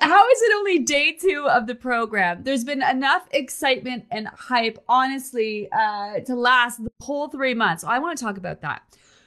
[0.00, 2.44] How is it only day two of the program?
[2.44, 7.82] There's been enough excitement and hype, honestly, uh, to last the whole three months.
[7.82, 8.82] I want to talk about that.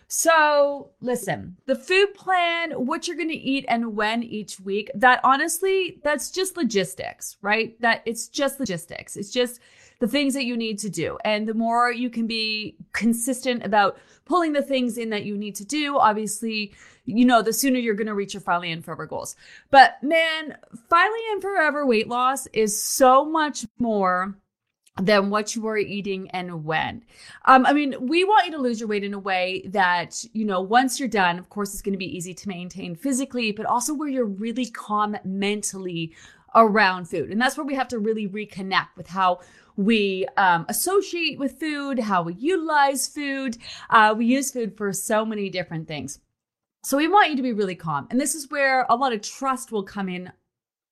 [0.07, 5.21] So, listen, the food plan, what you're going to eat and when each week, that
[5.23, 7.79] honestly, that's just logistics, right?
[7.81, 9.15] That it's just logistics.
[9.15, 9.62] It's just
[9.99, 11.17] the things that you need to do.
[11.23, 15.55] And the more you can be consistent about pulling the things in that you need
[15.55, 16.73] to do, obviously,
[17.17, 19.35] you know, the sooner you're going to reach your finally and forever goals.
[19.70, 20.57] But man,
[20.89, 24.35] finally and forever weight loss is so much more
[25.01, 27.03] than what you are eating and when.
[27.45, 30.43] Um, I mean, we want you to lose your weight in a way that, you
[30.45, 33.65] know, once you're done, of course, it's going to be easy to maintain physically, but
[33.65, 36.13] also where you're really calm mentally
[36.55, 37.31] around food.
[37.31, 39.40] And that's where we have to really reconnect with how
[39.77, 43.57] we um, associate with food, how we utilize food.
[43.90, 46.20] Uh, we use food for so many different things.
[46.84, 48.07] So we want you to be really calm.
[48.10, 50.32] And this is where a lot of trust will come in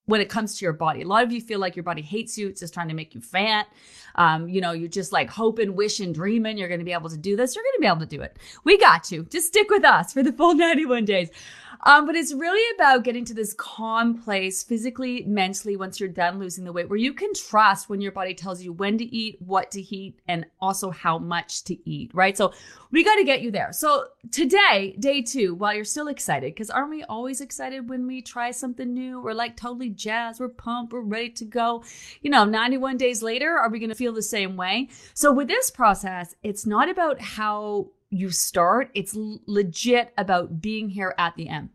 [0.06, 1.04] when it comes to your body.
[1.04, 2.48] A lot of you feel like your body hates you.
[2.48, 3.68] It's just trying to make you fat.
[4.16, 7.18] Um, you know, you're just like hoping, wishing, dreaming you're going to be able to
[7.18, 7.56] do this.
[7.56, 8.38] You're going to be able to do it.
[8.64, 9.24] We got you.
[9.26, 11.30] Just stick with us for the full 91 days.
[11.82, 16.40] Um, but it's really about getting to this calm place physically, mentally, once you're done
[16.40, 19.38] losing the weight, where you can trust when your body tells you when to eat,
[19.40, 22.36] what to eat, and also how much to eat, right?
[22.38, 22.54] So
[22.92, 23.72] we got to get you there.
[23.72, 28.22] So today, day two, while you're still excited, because aren't we always excited when we
[28.22, 29.22] try something new?
[29.22, 31.84] We're like totally jazzed, we're pumped, we're ready to go.
[32.22, 34.90] You know, 91 days later, are we going to feel the same way?
[35.14, 38.92] So with this process, it's not about how you start.
[38.94, 41.70] It's legit about being here at the end.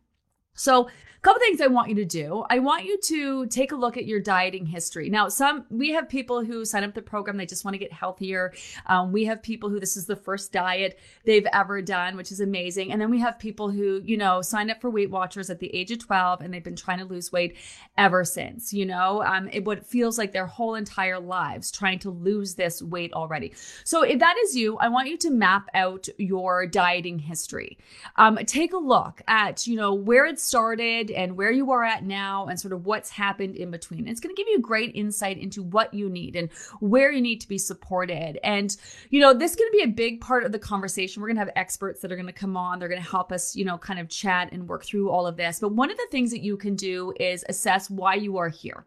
[0.54, 0.88] So
[1.24, 2.44] couple things I want you to do.
[2.50, 5.08] I want you to take a look at your dieting history.
[5.08, 7.92] Now, some we have people who sign up the program, they just want to get
[7.92, 8.52] healthier.
[8.86, 12.40] Um, we have people who this is the first diet they've ever done, which is
[12.40, 12.92] amazing.
[12.92, 15.74] And then we have people who, you know, signed up for Weight Watchers at the
[15.74, 17.56] age of 12 and they've been trying to lose weight
[17.96, 22.10] ever since, you know, um, it what feels like their whole entire lives trying to
[22.10, 23.54] lose this weight already.
[23.84, 27.78] So if that is you, I want you to map out your dieting history.
[28.16, 32.04] Um, take a look at, you know, where it started and where you are at
[32.04, 34.06] now and sort of what's happened in between.
[34.08, 37.40] It's going to give you great insight into what you need and where you need
[37.40, 38.38] to be supported.
[38.42, 38.76] And,
[39.10, 41.20] you know, this is going to be a big part of the conversation.
[41.20, 42.78] We're going to have experts that are going to come on.
[42.78, 45.36] They're going to help us, you know, kind of chat and work through all of
[45.36, 45.60] this.
[45.60, 48.86] But one of the things that you can do is assess why you are here.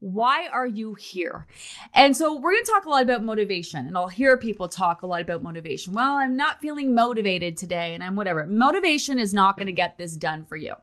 [0.00, 1.46] Why are you here?
[1.94, 5.00] And so we're going to talk a lot about motivation, and I'll hear people talk
[5.00, 5.94] a lot about motivation.
[5.94, 8.46] Well, I'm not feeling motivated today, and I'm whatever.
[8.46, 10.74] Motivation is not going to get this done for you.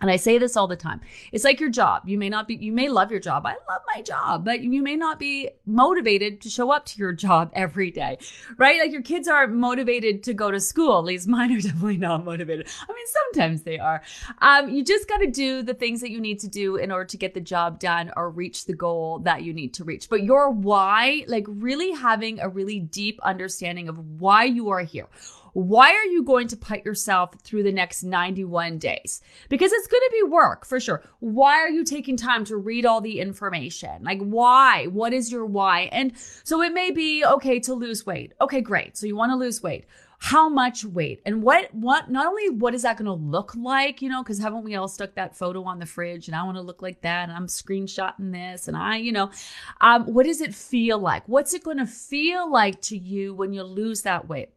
[0.00, 1.00] And I say this all the time.
[1.32, 2.08] It's like your job.
[2.08, 3.44] You may not be, you may love your job.
[3.44, 7.12] I love my job, but you may not be motivated to show up to your
[7.12, 8.18] job every day,
[8.56, 8.80] right?
[8.80, 10.98] Like your kids aren't motivated to go to school.
[10.98, 12.68] At least mine are definitely not motivated.
[12.88, 14.02] I mean, sometimes they are.
[14.38, 17.04] Um, you just got to do the things that you need to do in order
[17.06, 20.08] to get the job done or reach the goal that you need to reach.
[20.08, 25.08] But your why, like really having a really deep understanding of why you are here
[25.52, 29.20] why are you going to put yourself through the next 91 days?
[29.48, 31.02] Because it's going to be work for sure.
[31.20, 34.02] Why are you taking time to read all the information?
[34.02, 34.86] Like, why?
[34.86, 35.88] What is your why?
[35.92, 36.12] And
[36.44, 38.32] so it may be okay to lose weight.
[38.40, 38.96] Okay, great.
[38.96, 39.86] So you want to lose weight
[40.22, 44.02] how much weight and what what not only what is that going to look like
[44.02, 46.58] you know because haven't we all stuck that photo on the fridge and i want
[46.58, 49.30] to look like that and i'm screenshotting this and i you know
[49.80, 53.54] um, what does it feel like what's it going to feel like to you when
[53.54, 54.50] you lose that weight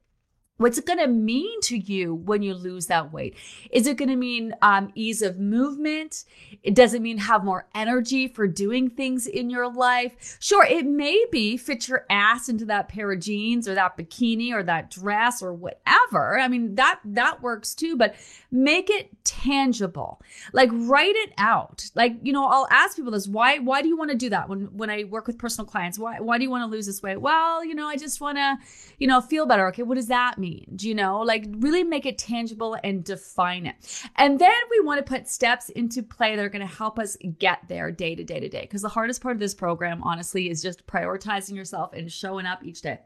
[0.63, 3.35] What's it going to mean to you when you lose that weight?
[3.69, 6.23] Is it going to mean um, ease of movement?
[6.63, 10.37] It doesn't mean have more energy for doing things in your life.
[10.39, 14.53] Sure, it may be fit your ass into that pair of jeans or that bikini
[14.53, 16.39] or that dress or whatever.
[16.39, 18.15] I mean, that that works too, but
[18.49, 20.21] make it tangible.
[20.53, 21.89] Like write it out.
[21.93, 24.47] Like, you know, I'll ask people this, why why do you want to do that
[24.47, 25.99] when when I work with personal clients?
[25.99, 27.19] Why why do you want to lose this weight?
[27.19, 28.57] Well, you know, I just want to,
[28.97, 29.67] you know, feel better.
[29.67, 30.52] Okay, what does that mean?
[30.75, 31.19] Do you know?
[31.19, 33.75] Like really make it tangible and define it.
[34.15, 37.17] And then we want to put steps into play that are going to help us
[37.39, 38.61] get there day to day to day.
[38.61, 42.63] Because the hardest part of this program, honestly, is just prioritizing yourself and showing up
[42.63, 42.99] each day.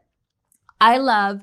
[0.80, 1.42] I love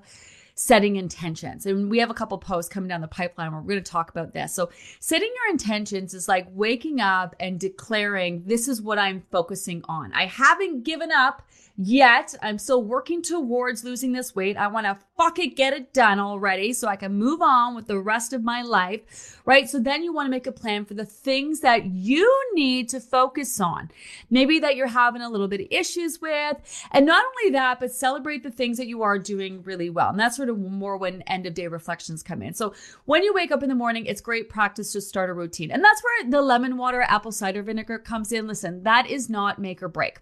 [0.56, 1.66] setting intentions.
[1.66, 4.10] And we have a couple posts coming down the pipeline where we're going to talk
[4.10, 4.56] about this.
[4.56, 4.70] So,
[5.00, 10.14] setting your intentions is like waking up and declaring, This is what I'm focusing on.
[10.14, 11.44] I haven't given up
[11.78, 12.34] yet.
[12.42, 14.58] I'm still working towards losing this weight.
[14.58, 18.00] I want to fucking get it done already so I can move on with the
[18.00, 19.70] rest of my life, right?
[19.70, 23.00] So then you want to make a plan for the things that you need to
[23.00, 23.92] focus on.
[24.30, 26.58] Maybe that you're having a little bit of issues with.
[26.92, 30.10] And not only that, but celebrate the things that you are doing really well.
[30.10, 32.54] And that's sort of more when end of day reflections come in.
[32.54, 32.74] So
[33.06, 35.72] when you wake up in the morning, it's great practice to start a routine.
[35.72, 38.48] And that's where the lemon water, apple cider vinegar comes in.
[38.48, 40.20] Listen, that is not make or break.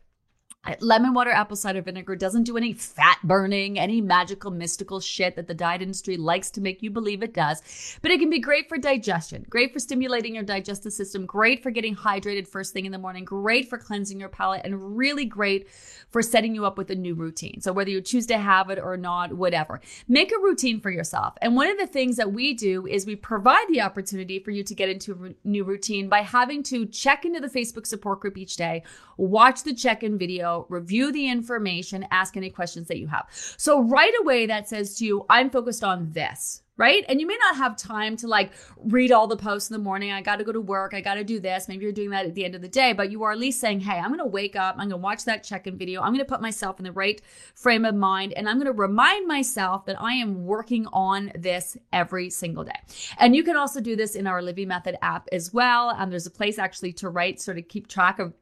[0.80, 5.46] Lemon water apple cider vinegar doesn't do any fat burning, any magical mystical shit that
[5.46, 7.98] the diet industry likes to make you believe it does.
[8.02, 11.70] But it can be great for digestion, great for stimulating your digestive system, great for
[11.70, 15.68] getting hydrated first thing in the morning, great for cleansing your palate, and really great
[16.12, 17.60] for setting you up with a new routine.
[17.60, 21.34] So whether you choose to have it or not, whatever, make a routine for yourself.
[21.42, 24.64] And one of the things that we do is we provide the opportunity for you
[24.64, 28.38] to get into a new routine by having to check into the Facebook support group
[28.38, 28.84] each day,
[29.18, 33.28] watch the check-in video review the information, ask any questions that you have.
[33.58, 37.06] So right away, that says to you, I'm focused on this right?
[37.08, 40.12] And you may not have time to like read all the posts in the morning.
[40.12, 40.94] I got to go to work.
[40.94, 41.68] I got to do this.
[41.68, 43.60] Maybe you're doing that at the end of the day, but you are at least
[43.60, 44.76] saying, Hey, I'm going to wake up.
[44.76, 46.02] I'm going to watch that check in video.
[46.02, 47.22] I'm going to put myself in the right
[47.54, 51.78] frame of mind and I'm going to remind myself that I am working on this
[51.92, 52.72] every single day.
[53.20, 55.92] And you can also do this in our Livy Method app as well.
[55.92, 58.34] And um, there's a place actually to write, sort of keep track of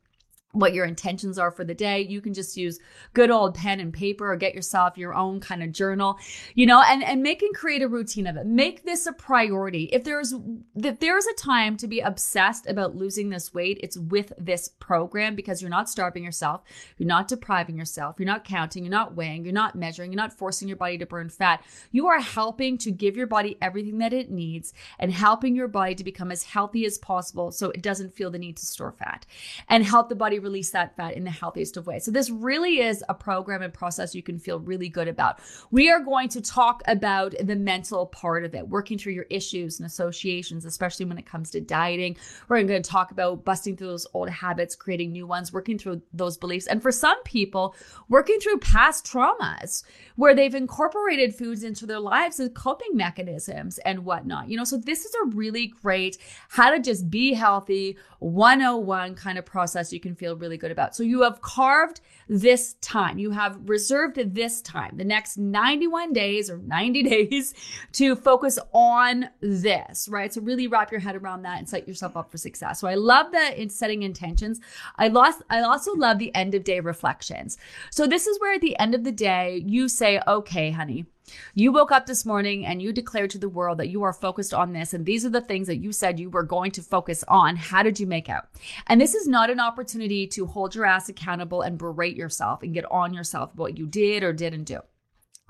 [0.54, 2.02] what your intentions are for the day.
[2.02, 2.80] You can just use
[3.14, 6.18] good old pen and paper or get yourself your own kind of journal,
[6.56, 8.46] you know, and, and make and create a routine of it.
[8.46, 9.86] Make this a priority.
[9.86, 10.34] If there's,
[10.76, 15.36] if there's a time to be obsessed about losing this weight, it's with this program
[15.36, 16.62] because you're not starving yourself.
[16.98, 18.16] You're not depriving yourself.
[18.20, 18.84] You're not counting.
[18.84, 19.44] You're not weighing.
[19.44, 20.12] You're not measuring.
[20.12, 21.64] You're not forcing your body to burn fat.
[21.92, 25.96] You are helping to give your body everything that it needs and helping your body
[25.96, 29.26] to become as healthy as possible so it doesn't feel the need to store fat
[29.70, 32.04] and help the body release that fat in the healthiest of ways.
[32.04, 35.40] So this really is a program and process you can feel really good about.
[35.72, 39.80] We are going to talk about the mental part of it, working through your issues
[39.80, 42.18] and associations, especially when it comes to dieting.
[42.48, 46.02] We're going to talk about busting through those old habits, creating new ones, working through
[46.14, 46.68] those beliefs.
[46.68, 47.76] And for some people,
[48.10, 49.84] working through past traumas
[50.16, 54.50] where they've incorporated foods into their lives as coping mechanisms and whatnot.
[54.50, 56.18] You know, so this is a really great
[56.50, 60.96] how to just be healthy 101 kind of process you can feel really good about.
[60.96, 63.20] So you have carved this time.
[63.20, 67.54] You have reserved this time, the next 91 days or 90 days
[67.94, 70.34] to focus on this, right?
[70.34, 72.80] So really wrap your head around that and set yourself up for success.
[72.80, 74.60] So I love that in setting intentions.
[74.98, 77.58] I lost I also love the end of day reflections.
[77.90, 81.06] So this is where at the end of the day you say, "Okay, honey,
[81.54, 84.54] you woke up this morning and you declared to the world that you are focused
[84.54, 84.94] on this.
[84.94, 87.56] And these are the things that you said you were going to focus on.
[87.56, 88.48] How did you make out?
[88.88, 92.74] And this is not an opportunity to hold your ass accountable and berate yourself and
[92.74, 94.80] get on yourself about what you did or didn't do.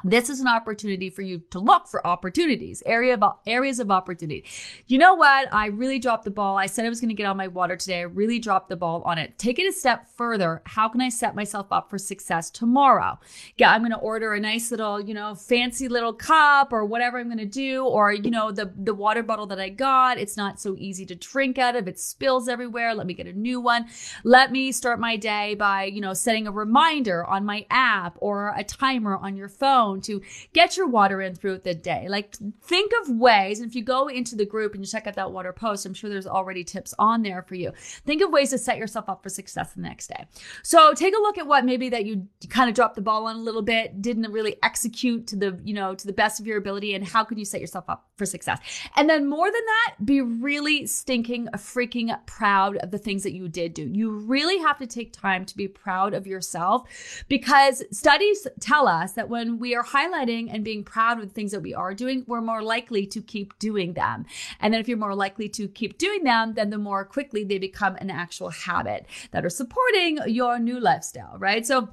[0.04, 4.46] This is an opportunity for you to look for opportunities, area of, areas of opportunity.
[4.88, 5.54] You know what?
[5.54, 6.58] I really dropped the ball.
[6.58, 8.00] I said I was going to get on my water today.
[8.00, 9.38] I really dropped the ball on it.
[9.38, 10.62] Take it a step further.
[10.66, 13.20] How can I set myself up for success tomorrow?
[13.58, 17.20] Yeah, I'm going to order a nice little, you know, fancy little cup or whatever
[17.20, 17.86] I'm going to do.
[17.86, 21.16] Or, you know, the, the water bottle that I got, it's not so easy to
[21.16, 21.88] drink out of.
[21.88, 22.96] It spills everywhere.
[22.96, 23.86] Let me get a new one.
[24.24, 28.54] Let me start my day by, you know, setting a reminder on my app or
[28.58, 30.22] a timer on your phone phone to
[30.54, 32.08] get your water in throughout the day.
[32.10, 35.16] Like think of ways, and if you go into the group and you check out
[35.16, 37.72] that water post, I'm sure there's already tips on there for you.
[38.06, 40.26] Think of ways to set yourself up for success the next day.
[40.64, 43.36] So take a look at what maybe that you kind of dropped the ball on
[43.36, 46.58] a little bit, didn't really execute to the, you know, to the best of your
[46.58, 48.60] ability, and how can you set yourself up for success?
[48.96, 53.50] And then more than that, be really stinking freaking proud of the things that you
[53.50, 53.84] did do.
[53.84, 56.88] You really have to take time to be proud of yourself
[57.28, 61.34] because studies tell us that when we are are highlighting and being proud of the
[61.34, 64.26] things that we are doing, we're more likely to keep doing them.
[64.60, 67.58] And then if you're more likely to keep doing them, then the more quickly they
[67.58, 71.66] become an actual habit that are supporting your new lifestyle, right?
[71.66, 71.90] So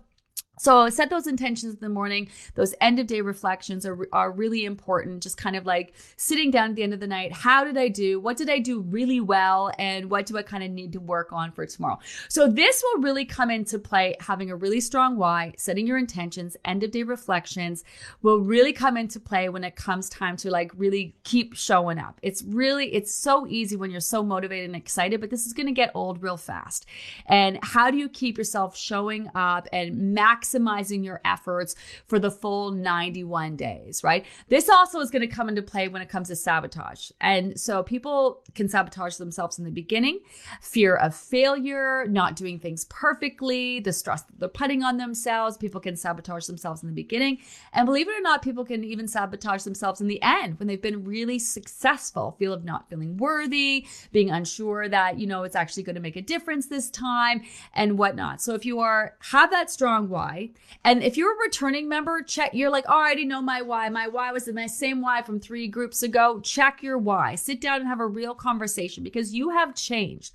[0.59, 2.29] so set those intentions in the morning.
[2.55, 5.23] Those end of day reflections are, are really important.
[5.23, 7.33] Just kind of like sitting down at the end of the night.
[7.33, 8.21] How did I do?
[8.21, 9.73] What did I do really well?
[9.79, 11.99] And what do I kind of need to work on for tomorrow?
[12.29, 14.17] So this will really come into play.
[14.21, 17.85] Having a really strong why, setting your intentions, end of day reflections
[18.23, 22.19] will really come into play when it comes time to like really keep showing up.
[22.23, 25.67] It's really, it's so easy when you're so motivated and excited, but this is going
[25.67, 26.87] to get old real fast.
[27.27, 31.75] And how do you keep yourself showing up and max maximizing your efforts
[32.07, 34.25] for the full 91 days, right?
[34.49, 37.11] This also is going to come into play when it comes to sabotage.
[37.21, 40.21] And so people can sabotage themselves in the beginning,
[40.61, 45.57] fear of failure, not doing things perfectly, the stress that they're putting on themselves.
[45.57, 47.39] People can sabotage themselves in the beginning.
[47.73, 50.81] And believe it or not, people can even sabotage themselves in the end when they've
[50.81, 55.83] been really successful, feel of not feeling worthy, being unsure that, you know, it's actually
[55.83, 57.43] going to make a difference this time
[57.75, 58.41] and whatnot.
[58.41, 60.38] So if you are, have that strong why,
[60.85, 63.89] and if you're a returning member, check, you're like, oh, I already know my why.
[63.89, 66.41] My why was the same why from three groups ago.
[66.41, 67.35] Check your why.
[67.35, 70.33] Sit down and have a real conversation because you have changed.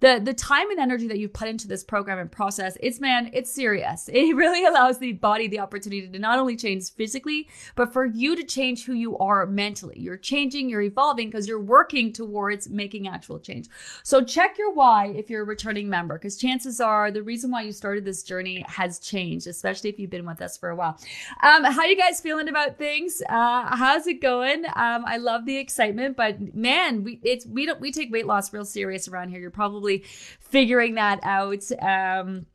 [0.00, 3.30] The, the time and energy that you've put into this program and process, it's man,
[3.32, 4.08] it's serious.
[4.24, 8.34] It really allows the body the opportunity to not only change physically, but for you
[8.36, 9.98] to change who you are mentally.
[9.98, 13.68] You're changing, you're evolving because you're working towards making actual change.
[14.02, 17.62] So check your why if you're a returning member, because chances are the reason why
[17.62, 20.98] you started this journey has changed, especially if you've been with us for a while.
[21.42, 23.22] Um, how you guys feeling about things?
[23.28, 24.64] Uh, how's it going?
[24.66, 28.52] Um, I love the excitement, but man, we it's we don't we take weight loss
[28.52, 29.40] real serious around here.
[29.40, 30.04] You're probably
[30.40, 31.64] figuring that out.
[31.80, 32.46] Um,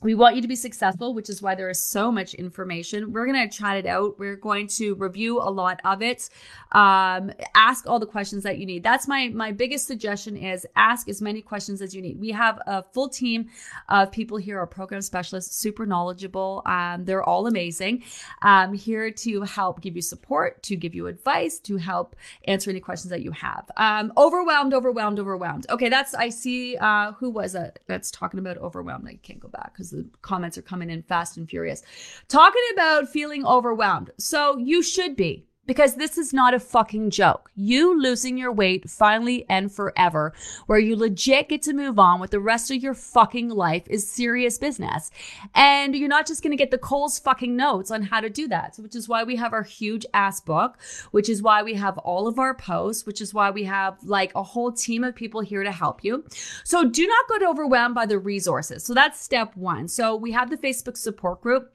[0.00, 3.12] we want you to be successful, which is why there is so much information.
[3.12, 4.18] We're going to chat it out.
[4.18, 6.28] We're going to review a lot of it.
[6.72, 8.82] Um, ask all the questions that you need.
[8.82, 12.18] That's my my biggest suggestion is ask as many questions as you need.
[12.18, 13.50] We have a full team
[13.88, 16.62] of people here, our program specialists, super knowledgeable.
[16.66, 18.04] Um, they're all amazing.
[18.42, 22.80] Um, here to help give you support, to give you advice, to help answer any
[22.80, 23.70] questions that you have.
[23.76, 25.66] Um, overwhelmed, overwhelmed, overwhelmed.
[25.70, 26.76] Okay, that's I see.
[26.76, 29.06] Uh, who was it that's talking about overwhelmed?
[29.08, 31.82] I can't go back because the comments are coming in fast and furious.
[32.28, 34.10] Talking about feeling overwhelmed.
[34.18, 37.50] So you should be because this is not a fucking joke.
[37.54, 40.32] You losing your weight finally and forever,
[40.66, 44.10] where you legit get to move on with the rest of your fucking life is
[44.10, 45.10] serious business.
[45.54, 48.74] And you're not just to get the Coles fucking notes on how to do that.
[48.78, 50.78] Which is why we have our huge ass book,
[51.12, 54.32] which is why we have all of our posts, which is why we have like
[54.34, 56.24] a whole team of people here to help you.
[56.64, 58.84] So do not get overwhelmed by the resources.
[58.84, 59.88] So that's step one.
[59.88, 61.72] So we have the Facebook support group.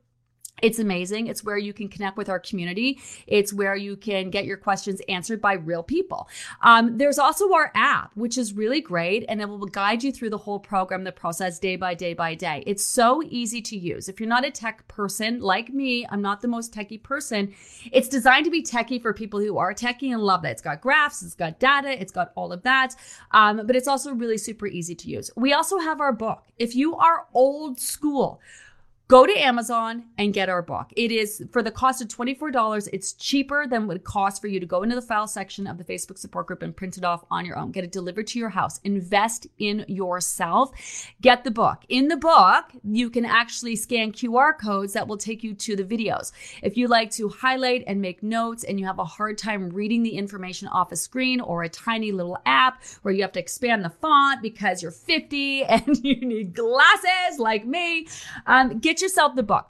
[0.62, 1.28] It's amazing.
[1.28, 3.00] It's where you can connect with our community.
[3.28, 6.28] It's where you can get your questions answered by real people.
[6.62, 10.32] Um, there's also our app, which is really great, and it will guide you through
[10.32, 12.64] the whole program, the process day by day by day.
[12.66, 14.10] It's so easy to use.
[14.10, 17.54] If you're not a tech person like me, I'm not the most techie person.
[17.92, 20.54] It's designed to be techie for people who are techie and love that.
[20.54, 22.96] It's got graphs, it's got data, it's got all of that,
[23.30, 25.30] um, but it's also really super easy to use.
[25.36, 26.44] We also have our book.
[26.58, 28.42] If you are old school,
[29.10, 30.92] Go to Amazon and get our book.
[30.98, 32.90] It is for the cost of $24.
[32.92, 35.78] It's cheaper than what it costs for you to go into the file section of
[35.78, 37.72] the Facebook support group and print it off on your own.
[37.72, 38.82] Get it delivered to your house.
[38.84, 40.72] Invest in yourself.
[41.22, 41.86] Get the book.
[41.88, 45.86] In the book, you can actually scan QR codes that will take you to the
[45.86, 46.34] videos.
[46.62, 50.04] If you like to highlight and make notes and you have a hard time reading
[50.04, 53.86] the information off a screen or a tiny little app where you have to expand
[53.86, 58.06] the font because you're 50 and you need glasses like me,
[58.46, 59.70] um, get Get yourself the book.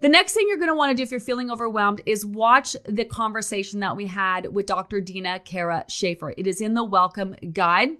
[0.00, 2.76] The next thing you're going to want to do if you're feeling overwhelmed is watch
[2.84, 5.00] the conversation that we had with Dr.
[5.00, 6.34] Dina Kara Schaefer.
[6.36, 7.92] It is in the welcome guide.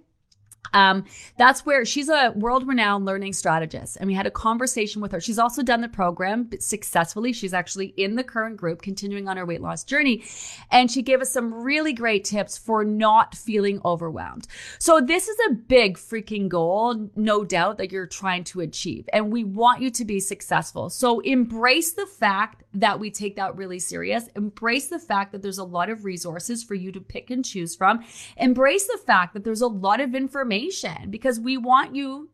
[0.73, 1.05] Um,
[1.37, 3.97] that's where she's a world renowned learning strategist.
[3.99, 5.19] And we had a conversation with her.
[5.19, 7.33] She's also done the program successfully.
[7.33, 10.23] She's actually in the current group, continuing on her weight loss journey.
[10.71, 14.47] And she gave us some really great tips for not feeling overwhelmed.
[14.79, 19.07] So, this is a big freaking goal, no doubt, that you're trying to achieve.
[19.13, 20.89] And we want you to be successful.
[20.89, 24.27] So, embrace the fact that we take that really serious.
[24.35, 27.75] Embrace the fact that there's a lot of resources for you to pick and choose
[27.75, 28.03] from.
[28.37, 32.29] Embrace the fact that there's a lot of information because we want you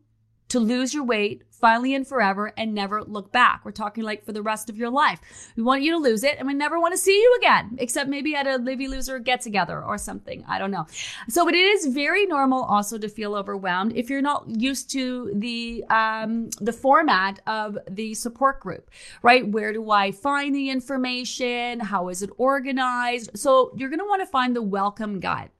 [0.54, 3.64] to lose your weight finally and forever and never look back.
[3.64, 5.18] We're talking like for the rest of your life.
[5.56, 8.08] We want you to lose it and we never want to see you again, except
[8.08, 10.44] maybe at a Livy Loser get together or something.
[10.46, 10.86] I don't know.
[11.28, 15.32] So, but it is very normal also to feel overwhelmed if you're not used to
[15.34, 18.92] the, um, the format of the support group,
[19.22, 19.44] right?
[19.44, 21.80] Where do I find the information?
[21.80, 23.30] How is it organized?
[23.34, 25.50] So you're going to want to find the welcome guide.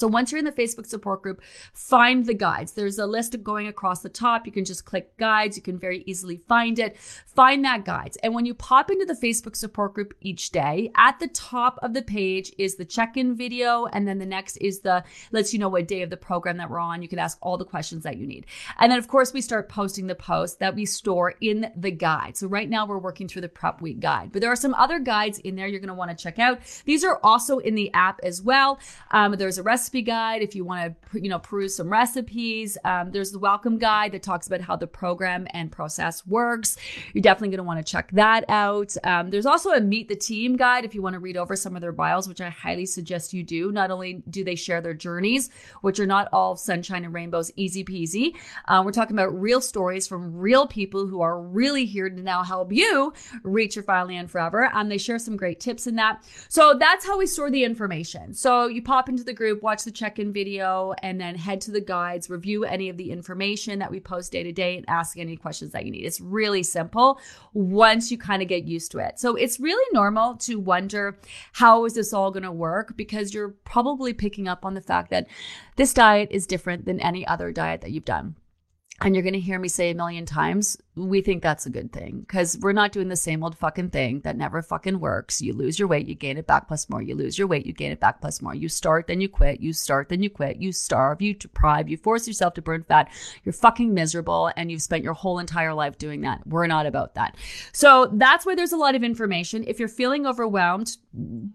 [0.00, 2.70] So once you're in the Facebook support group, find the guides.
[2.70, 4.46] There's a list of going across the top.
[4.46, 5.56] You can just click guides.
[5.56, 6.96] You can very easily find it.
[7.26, 8.16] Find that guides.
[8.18, 11.94] And when you pop into the Facebook support group each day, at the top of
[11.94, 13.86] the page is the check-in video.
[13.86, 15.02] And then the next is the
[15.32, 17.02] lets you know what day of the program that we're on.
[17.02, 18.46] You can ask all the questions that you need.
[18.78, 22.36] And then of course we start posting the posts that we store in the guide.
[22.36, 25.00] So right now we're working through the prep week guide, but there are some other
[25.00, 26.60] guides in there you're going to want to check out.
[26.84, 28.78] These are also in the app as well.
[29.10, 32.76] Um, there's a recipe recipe guide if you want to, you know, peruse some recipes.
[32.84, 36.76] Um, there's the welcome guide that talks about how the program and process works.
[37.14, 38.94] You're definitely going to want to check that out.
[39.02, 41.74] Um, there's also a meet the team guide if you want to read over some
[41.74, 43.72] of their bios, which I highly suggest you do.
[43.72, 45.48] Not only do they share their journeys,
[45.80, 48.34] which are not all sunshine and rainbows, easy peasy.
[48.66, 52.42] Uh, we're talking about real stories from real people who are really here to now
[52.42, 54.70] help you reach your file land forever.
[54.74, 56.22] And they share some great tips in that.
[56.50, 58.34] So that's how we store the information.
[58.34, 61.70] So you pop into the group, watch the check in video, and then head to
[61.70, 65.18] the guides, review any of the information that we post day to day, and ask
[65.18, 66.04] any questions that you need.
[66.04, 67.20] It's really simple
[67.52, 69.18] once you kind of get used to it.
[69.18, 71.18] So it's really normal to wonder
[71.52, 75.10] how is this all going to work because you're probably picking up on the fact
[75.10, 75.28] that
[75.76, 78.36] this diet is different than any other diet that you've done.
[79.00, 81.92] And you're going to hear me say a million times, we think that's a good
[81.92, 85.40] thing because we're not doing the same old fucking thing that never fucking works.
[85.40, 87.00] You lose your weight, you gain it back plus more.
[87.00, 88.56] You lose your weight, you gain it back plus more.
[88.56, 89.60] You start, then you quit.
[89.60, 90.56] You start, then you quit.
[90.56, 93.08] You starve, you deprive, you force yourself to burn fat.
[93.44, 96.44] You're fucking miserable and you've spent your whole entire life doing that.
[96.44, 97.36] We're not about that.
[97.72, 99.62] So that's why there's a lot of information.
[99.68, 100.96] If you're feeling overwhelmed,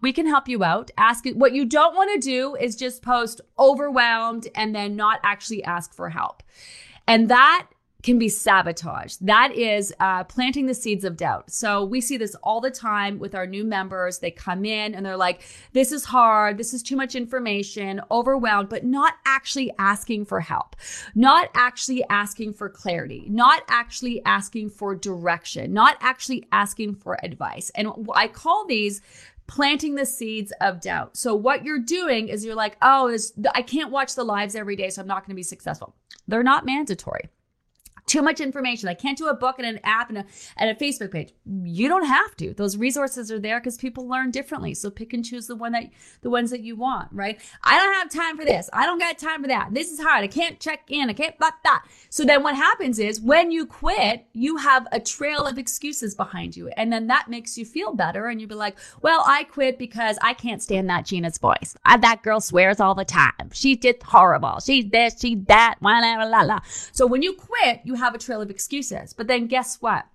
[0.01, 0.91] we can help you out.
[0.97, 1.35] Ask it.
[1.35, 5.93] What you don't want to do is just post overwhelmed and then not actually ask
[5.93, 6.41] for help.
[7.07, 7.67] And that
[8.03, 9.15] can be sabotage.
[9.21, 11.49] That is uh, planting the seeds of doubt.
[11.49, 14.19] So we see this all the time with our new members.
[14.19, 15.41] They come in and they're like,
[15.71, 16.57] this is hard.
[16.57, 20.75] This is too much information, overwhelmed, but not actually asking for help,
[21.15, 27.71] not actually asking for clarity, not actually asking for direction, not actually asking for advice.
[27.73, 29.01] And I call these
[29.47, 31.17] planting the seeds of doubt.
[31.17, 33.15] So what you're doing is you're like, oh,
[33.53, 35.95] I can't watch the lives every day, so I'm not going to be successful.
[36.27, 37.29] They're not mandatory
[38.05, 38.89] too much information.
[38.89, 40.25] I can't do a book and an app and a,
[40.57, 41.33] and a Facebook page.
[41.45, 42.53] You don't have to.
[42.53, 44.73] Those resources are there because people learn differently.
[44.73, 45.89] So pick and choose the one that
[46.21, 47.39] the ones that you want, right?
[47.63, 48.69] I don't have time for this.
[48.73, 49.73] I don't got time for that.
[49.73, 50.23] This is hard.
[50.23, 51.09] I can't check in.
[51.09, 51.85] I can't but that.
[52.09, 56.55] So then what happens is when you quit, you have a trail of excuses behind
[56.55, 56.69] you.
[56.69, 58.27] And then that makes you feel better.
[58.27, 61.75] And you'll be like, well, I quit because I can't stand that Gina's voice.
[61.85, 63.49] I, that girl swears all the time.
[63.53, 64.59] She did horrible.
[64.59, 66.59] She's this, she that, la, la, la, la.
[66.91, 69.13] So when you quit, you have a trail of excuses.
[69.13, 70.05] But then guess what?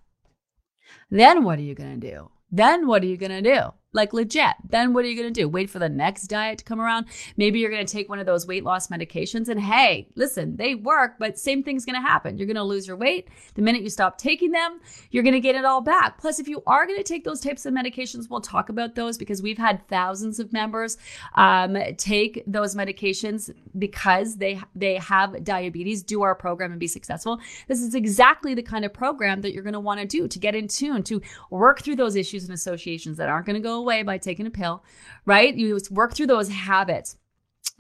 [1.10, 2.30] Then what are you going to do?
[2.50, 3.72] Then what are you going to do?
[3.94, 4.54] Like legit.
[4.68, 5.48] Then what are you going to do?
[5.48, 7.06] Wait for the next diet to come around?
[7.38, 10.74] Maybe you're going to take one of those weight loss medications and hey, listen, they
[10.74, 12.36] work, but same thing's going to happen.
[12.36, 13.28] You're going to lose your weight.
[13.54, 16.18] The minute you stop taking them, you're going to get it all back.
[16.18, 19.16] Plus, if you are going to take those types of medications, we'll talk about those
[19.16, 20.98] because we've had thousands of members
[21.36, 27.40] um, take those medications because they they have diabetes, do our program and be successful.
[27.68, 30.38] This is exactly the kind of program that you're going to want to do to
[30.38, 33.77] get in tune, to work through those issues and associations that aren't going to go
[33.78, 34.84] away by taking a pill,
[35.24, 35.54] right?
[35.54, 37.16] You work through those habits.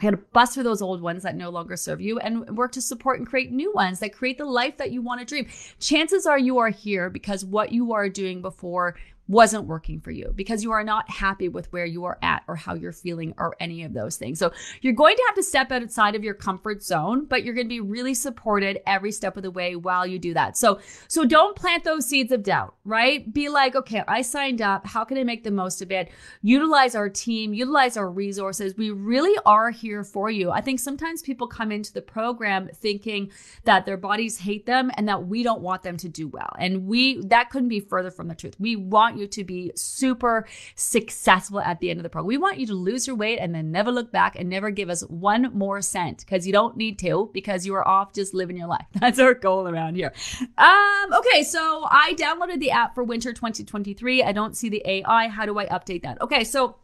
[0.00, 2.72] You got to bust through those old ones that no longer serve you and work
[2.72, 5.48] to support and create new ones that create the life that you want to dream.
[5.80, 8.96] Chances are you are here because what you are doing before
[9.28, 12.56] wasn't working for you because you are not happy with where you are at or
[12.56, 14.38] how you're feeling or any of those things.
[14.38, 17.66] So you're going to have to step outside of your comfort zone, but you're going
[17.66, 20.56] to be really supported every step of the way while you do that.
[20.56, 23.32] So so don't plant those seeds of doubt, right?
[23.32, 24.86] Be like, okay, I signed up.
[24.86, 26.10] How can I make the most of it?
[26.42, 28.74] Utilize our team, utilize our resources.
[28.76, 30.50] We really are here for you.
[30.50, 33.30] I think sometimes people come into the program thinking
[33.64, 36.52] that their bodies hate them and that we don't want them to do well.
[36.58, 38.56] And we that couldn't be further from the truth.
[38.58, 42.28] We want you to be super successful at the end of the program.
[42.28, 44.88] We want you to lose your weight and then never look back and never give
[44.88, 48.56] us one more cent because you don't need to because you are off just living
[48.56, 48.86] your life.
[48.94, 50.12] That's our goal around here.
[50.56, 54.22] Um, okay, so I downloaded the app for winter 2023.
[54.22, 55.28] I don't see the AI.
[55.28, 56.20] How do I update that?
[56.20, 56.76] Okay, so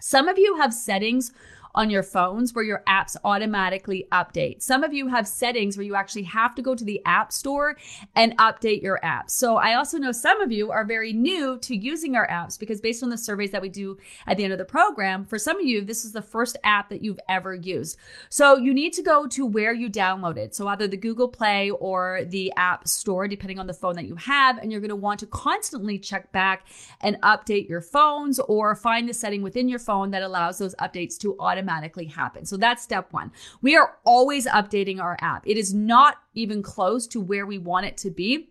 [0.00, 1.32] some of you have settings
[1.74, 4.62] on your phones where your apps automatically update.
[4.62, 7.76] Some of you have settings where you actually have to go to the app store
[8.14, 9.30] and update your apps.
[9.30, 12.80] So I also know some of you are very new to using our apps because
[12.80, 15.58] based on the surveys that we do at the end of the program, for some
[15.58, 17.96] of you, this is the first app that you've ever used.
[18.28, 20.54] So you need to go to where you downloaded.
[20.54, 24.16] So either the Google Play or the App Store, depending on the phone that you
[24.16, 24.58] have.
[24.58, 26.66] And you're going to want to constantly check back
[27.00, 31.16] and update your phones or find the setting within your phone that allows those updates
[31.18, 32.44] to automatically automatically happen.
[32.44, 33.30] So that's step one.
[33.60, 35.46] We are always updating our app.
[35.46, 38.48] It is not even close to where we want it to be.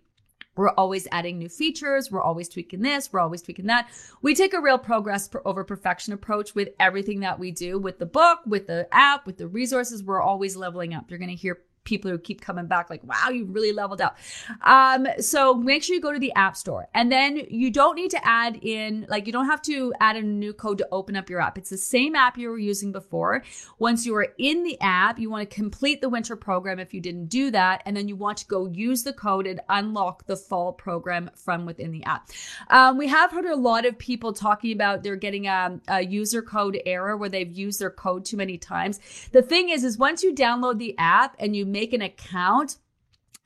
[0.56, 2.12] We're always adding new features.
[2.12, 3.12] We're always tweaking this.
[3.12, 3.90] We're always tweaking that.
[4.22, 8.06] We take a real progress over perfection approach with everything that we do with the
[8.06, 10.04] book, with the app, with the resources.
[10.04, 11.10] We're always leveling up.
[11.10, 14.18] You're going to hear people who keep coming back like, wow, you really leveled up.
[14.62, 18.12] Um, so make sure you go to the app store and then you don't need
[18.12, 21.30] to add in, like, you don't have to add a new code to open up
[21.30, 21.58] your app.
[21.58, 23.44] It's the same app you were using before.
[23.80, 27.02] Once you are in the app, you want to complete the winter program if you
[27.02, 27.82] didn't do that.
[27.86, 31.66] And then you want to go use the code and unlock the fall program from
[31.66, 32.30] within the app.
[32.70, 36.42] Um, we have heard a lot of people talking about they're getting a, a user
[36.42, 39.00] code error where they've used their code too many times.
[39.32, 42.78] The thing is, is once you download the app and you make an account,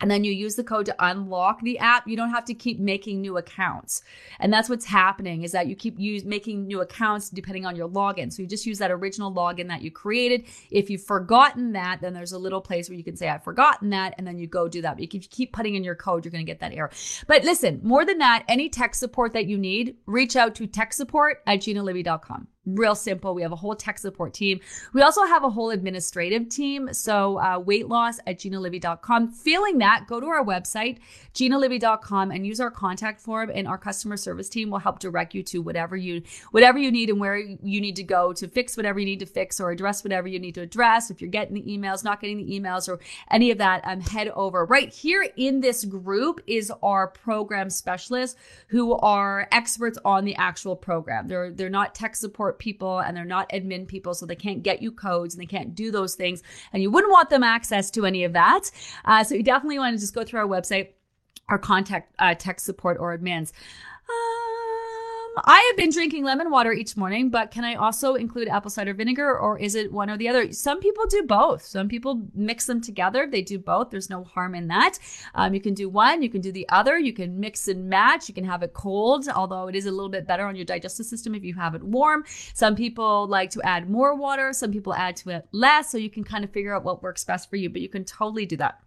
[0.01, 2.79] and then you use the code to unlock the app you don't have to keep
[2.79, 4.01] making new accounts.
[4.39, 7.87] And that's what's happening is that you keep use making new accounts depending on your
[7.87, 8.31] login.
[8.31, 10.45] So you just use that original login that you created.
[10.69, 13.89] If you've forgotten that then there's a little place where you can say i've forgotten
[13.91, 14.95] that and then you go do that.
[14.97, 16.91] But if you keep putting in your code you're going to get that error.
[17.27, 20.91] But listen more than that any tech support that you need reach out to tech
[20.91, 23.33] support at ginalivy.com real simple.
[23.33, 24.59] We have a whole tech support team.
[24.93, 26.93] We also have a whole administrative team.
[26.93, 29.31] So uh, weight loss at ginalivy.com.
[29.31, 30.97] Feeling that, go to our website,
[31.33, 35.43] ginalivy.com and use our contact form and our customer service team will help direct you
[35.43, 38.99] to whatever you whatever you need and where you need to go to fix whatever
[38.99, 41.11] you need to fix or address whatever you need to address.
[41.11, 42.99] If you're getting the emails, not getting the emails or
[43.29, 44.65] any of that, um, head over.
[44.65, 50.75] Right here in this group is our program specialists who are experts on the actual
[50.75, 51.27] program.
[51.27, 54.63] They're they're not tech support support people and they're not admin people, so they can't
[54.63, 56.43] get you codes and they can't do those things.
[56.73, 58.71] And you wouldn't want them access to any of that.
[59.05, 60.89] Uh, so you definitely want to just go through our website,
[61.49, 63.51] our contact uh, tech support or admins.
[65.43, 68.93] I have been drinking lemon water each morning, but can I also include apple cider
[68.93, 70.51] vinegar or is it one or the other?
[70.53, 71.65] Some people do both.
[71.65, 73.27] Some people mix them together.
[73.29, 73.89] They do both.
[73.89, 74.97] There's no harm in that.
[75.33, 76.97] Um, you can do one, you can do the other.
[76.97, 78.29] You can mix and match.
[78.29, 81.05] You can have it cold, although it is a little bit better on your digestive
[81.05, 82.23] system if you have it warm.
[82.53, 84.53] Some people like to add more water.
[84.53, 85.91] Some people add to it less.
[85.91, 88.05] So you can kind of figure out what works best for you, but you can
[88.05, 88.79] totally do that.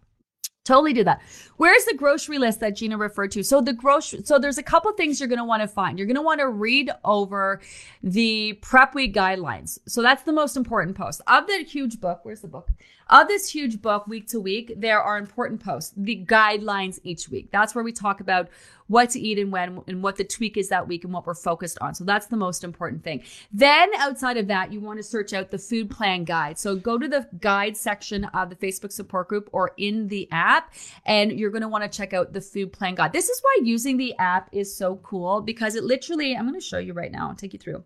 [0.69, 1.23] Totally do that.
[1.57, 3.43] Where's the grocery list that Gina referred to?
[3.43, 5.97] So the grocery, so there's a couple things you're going to want to find.
[5.97, 7.59] You're going to want to read over
[8.03, 9.79] the prep week guidelines.
[9.87, 12.19] So that's the most important post of the huge book.
[12.21, 12.67] Where's the book?
[13.11, 17.49] Of this huge book, week to week, there are important posts, the guidelines each week.
[17.51, 18.49] That's where we talk about
[18.85, 21.33] what to eat and when and what the tweak is that week and what we're
[21.33, 21.95] focused on.
[21.95, 23.23] So that's the most important thing.
[23.51, 26.59] Then outside of that, you want to search out the food plan guide.
[26.59, 30.71] So go to the guide section of the Facebook support group or in the app,
[31.03, 33.11] and you're going to want to check out the food plan guide.
[33.11, 36.65] This is why using the app is so cool because it literally, I'm going to
[36.65, 37.83] show you right now, I'll take you through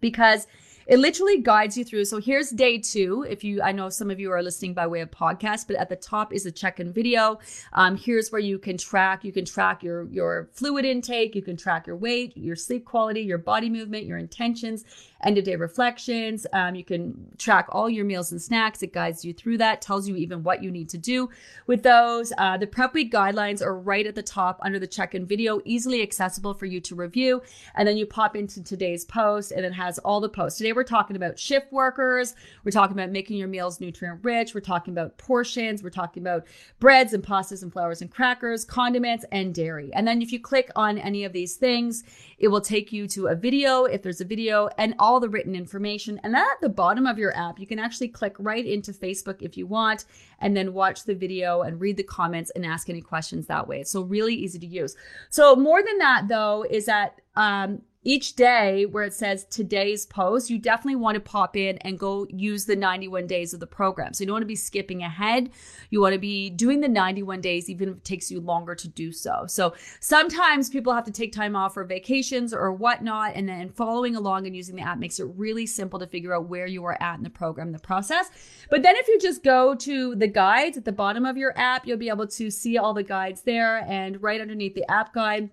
[0.00, 0.46] because
[0.86, 2.04] it literally guides you through.
[2.04, 3.26] So here's day two.
[3.28, 5.88] If you, I know some of you are listening by way of podcast, but at
[5.88, 7.38] the top is a check-in video.
[7.72, 9.24] Um, here's where you can track.
[9.24, 11.34] You can track your your fluid intake.
[11.34, 14.84] You can track your weight, your sleep quality, your body movement, your intentions,
[15.24, 16.46] end of day reflections.
[16.52, 18.82] Um, you can track all your meals and snacks.
[18.82, 21.28] It guides you through that, tells you even what you need to do
[21.66, 22.32] with those.
[22.38, 25.60] Uh, the prep week guidelines are right at the top under the check in video,
[25.64, 27.42] easily accessible for you to review.
[27.74, 30.58] And then you pop into today's post and it has all the posts.
[30.58, 32.36] Today we're talking about shift workers.
[32.62, 34.54] We're talking about making your meals nutrient rich.
[34.54, 35.82] We're talking about portions.
[35.82, 36.46] We're talking about
[36.78, 39.90] breads and pastas and flours and crackers, condiments, and dairy.
[39.94, 42.04] And then if you click on any of these things,
[42.38, 45.56] it will take you to a video if there's a video and all the written
[45.56, 46.20] information.
[46.22, 49.40] And then at the bottom of your app, you can actually click right into Facebook
[49.40, 50.04] if you want
[50.40, 53.82] and then watch the video and read the comments and ask any questions that way.
[53.82, 54.94] So really easy to use.
[55.30, 60.48] So more than that though is that um, each day where it says today's post,
[60.48, 64.14] you definitely want to pop in and go use the 91 days of the program.
[64.14, 65.50] So you don't want to be skipping ahead.
[65.90, 68.86] You want to be doing the 91 days, even if it takes you longer to
[68.86, 69.46] do so.
[69.48, 74.14] So sometimes people have to take time off for vacations or whatnot, and then following
[74.14, 76.96] along and using the app makes it really simple to figure out where you are
[77.02, 78.30] at in the program, the process.
[78.70, 81.88] But then if you just go to the guides at the bottom of your app,
[81.88, 85.50] you'll be able to see all the guides there and right underneath the app guide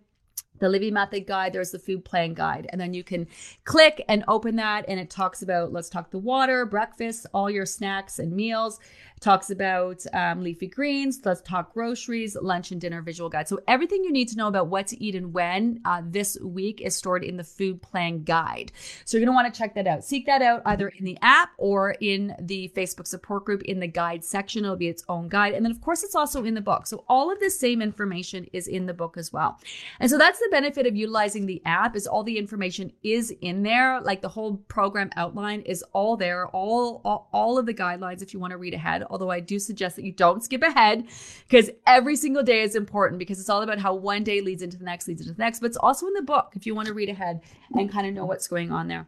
[0.64, 2.68] the Livy Method guide, there's the food plan guide.
[2.70, 3.28] And then you can
[3.66, 7.66] click and open that, and it talks about let's talk the water, breakfast, all your
[7.66, 8.80] snacks and meals
[9.24, 11.20] talks about um, leafy greens.
[11.24, 13.48] Let's talk groceries, lunch and dinner visual guide.
[13.48, 16.82] So everything you need to know about what to eat and when uh, this week
[16.82, 18.72] is stored in the food plan guide.
[19.06, 20.04] So you're want to check that out.
[20.04, 23.88] Seek that out either in the app or in the Facebook support group in the
[23.88, 24.64] guide section.
[24.64, 25.54] It'll be its own guide.
[25.54, 26.88] And then of course it's also in the book.
[26.88, 29.60] So all of the same information is in the book as well.
[30.00, 33.64] And so that's the benefit of utilizing the app is all the information is in
[33.64, 34.02] there.
[34.02, 38.34] Like the whole program outline is all there, all, all, all of the guidelines if
[38.34, 41.06] you want to read ahead although I do suggest that you don't skip ahead
[41.48, 44.76] because every single day is important because it's all about how one day leads into
[44.76, 45.60] the next, leads into the next.
[45.60, 47.42] But it's also in the book if you want to read ahead
[47.76, 49.08] and kind of know what's going on there.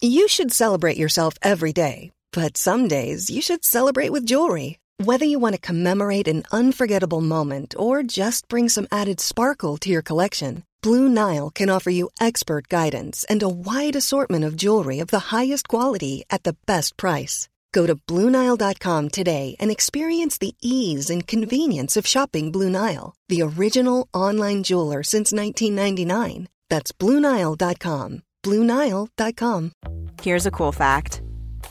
[0.00, 4.80] You should celebrate yourself every day, But some days you should celebrate with jewelry.
[4.98, 9.90] Whether you want to commemorate an unforgettable moment or just bring some added sparkle to
[9.90, 14.98] your collection, Blue Nile can offer you expert guidance and a wide assortment of jewelry
[14.98, 17.48] of the highest quality at the best price.
[17.72, 23.42] Go to BlueNile.com today and experience the ease and convenience of shopping Blue Nile, the
[23.42, 26.48] original online jeweler since 1999.
[26.68, 28.22] That's BlueNile.com.
[28.42, 29.72] BlueNile.com.
[30.20, 31.22] Here's a cool fact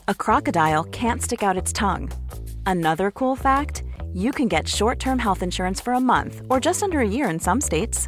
[0.07, 2.11] a crocodile can't stick out its tongue.
[2.65, 3.83] Another cool fact
[4.13, 7.29] you can get short term health insurance for a month or just under a year
[7.29, 8.07] in some states.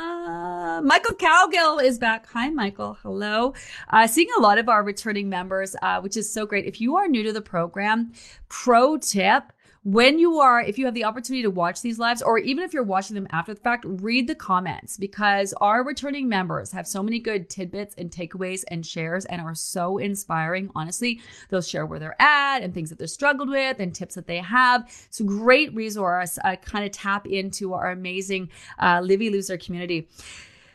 [0.83, 2.25] Michael Cowgill is back.
[2.31, 2.97] Hi, Michael.
[3.03, 3.53] Hello.
[3.89, 6.65] Uh, seeing a lot of our returning members, uh, which is so great.
[6.65, 8.13] If you are new to the program,
[8.49, 12.37] pro tip when you are, if you have the opportunity to watch these lives, or
[12.37, 16.71] even if you're watching them after the fact, read the comments because our returning members
[16.71, 20.69] have so many good tidbits and takeaways and shares and are so inspiring.
[20.75, 24.27] Honestly, they'll share where they're at and things that they're struggled with and tips that
[24.27, 24.83] they have.
[25.07, 26.37] It's a great resource.
[26.43, 30.07] Uh, kind of tap into our amazing uh, Livy Loser community.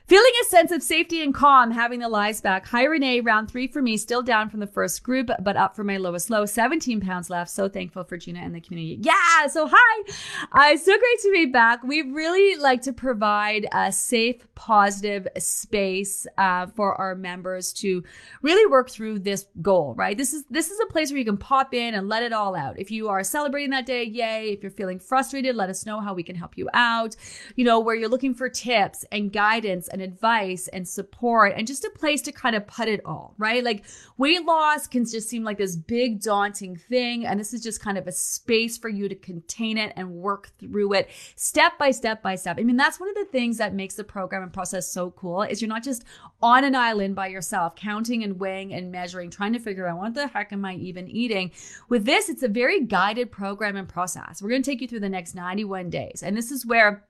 [0.09, 2.69] Feeling a sense of safety and calm, having the lies back.
[2.69, 3.23] Hi, Renee.
[3.23, 6.31] Round three for me, still down from the first group, but up for my lowest
[6.31, 6.47] low.
[6.47, 7.51] 17 pounds left.
[7.51, 9.01] So thankful for Gina and the community.
[9.03, 9.49] Yeah.
[9.49, 10.03] So hi.
[10.53, 11.83] Uh, so great to be back.
[11.83, 18.05] We really like to provide a safe, positive space uh, for our members to
[18.42, 20.16] really work through this goal, right?
[20.16, 22.55] This is, this is a place where you can pop in and let it all
[22.55, 22.79] out.
[22.79, 24.51] If you are celebrating that day, yay.
[24.53, 27.16] If you're feeling frustrated, let us know how we can help you out.
[27.57, 31.85] You know, where you're looking for tips and guidance and advice and support and just
[31.85, 33.65] a place to kind of put it all, right?
[33.65, 33.85] Like
[34.19, 37.25] weight loss can just seem like this big daunting thing.
[37.25, 40.51] And this is just kind of a space for you to contain it and work
[40.59, 42.59] through it step by step by step.
[42.59, 45.43] I mean, that's one of the things that makes the program and process so cool
[45.43, 46.05] is you're not just
[46.43, 50.13] on an island by yourself, counting and weighing and measuring, trying to figure out what
[50.13, 51.53] the heck am I even eating.
[51.89, 54.43] With this, it's a very guided program and process.
[54.43, 56.23] We're going to take you through the next 91 days.
[56.23, 57.07] And this is where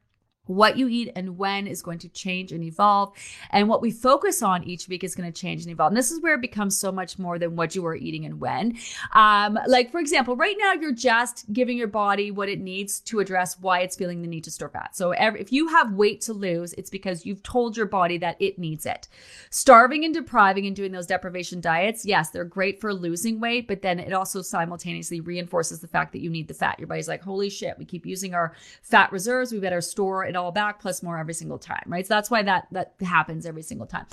[0.47, 3.13] what you eat and when is going to change and evolve.
[3.51, 5.91] And what we focus on each week is going to change and evolve.
[5.91, 8.41] And this is where it becomes so much more than what you are eating and
[8.41, 8.77] when.
[9.13, 13.21] Um, like, for example, right now you're just giving your body what it needs to
[13.21, 14.97] address why it's feeling the need to store fat.
[14.97, 18.37] So every, if you have weight to lose, it's because you've told your body that
[18.41, 19.09] it needs it.
[19.51, 23.83] Starving and depriving and doing those deprivation diets, yes, they're great for losing weight, but
[23.83, 26.79] then it also simultaneously reinforces the fact that you need the fat.
[26.79, 29.53] Your body's like, holy shit, we keep using our fat reserves.
[29.53, 32.07] We better store it all back plus more every single time, right?
[32.07, 34.07] So that's why that that happens every single time.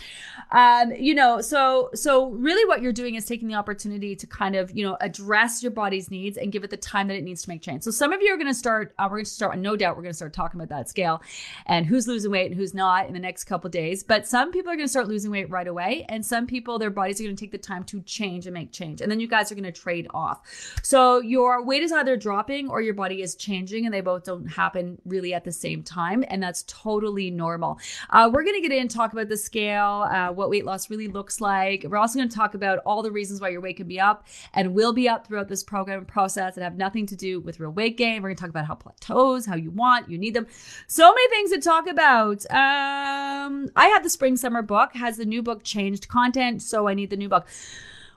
[0.52, 4.56] Um, you know, so so really what you're doing is taking the opportunity to kind
[4.56, 7.44] of, you know, address your body's needs and give it the time that it needs
[7.44, 7.84] to make change.
[7.84, 9.96] So some of you are going to start uh, we're going to start no doubt
[9.96, 11.22] we're going to start talking about that scale
[11.66, 14.72] and who's losing weight and who's not in the next couple days, but some people
[14.72, 17.36] are going to start losing weight right away and some people their bodies are going
[17.36, 19.02] to take the time to change and make change.
[19.02, 20.42] And then you guys are going to trade off.
[20.84, 24.46] So your weight is either dropping or your body is changing and they both don't
[24.46, 27.80] happen really at the same time time, and that's totally normal.
[28.10, 30.90] Uh, we're going to get in and talk about the scale, uh, what weight loss
[30.90, 31.86] really looks like.
[31.88, 34.28] We're also going to talk about all the reasons why your weight can be up
[34.54, 37.72] and will be up throughout this program process and have nothing to do with real
[37.72, 38.22] weight gain.
[38.22, 40.48] We're going to talk about how plateaus, how you want, you need them.
[40.88, 42.46] So many things to talk about.
[42.52, 44.94] Um, I have the spring summer book.
[44.96, 46.62] Has the new book changed content?
[46.62, 47.48] So I need the new book.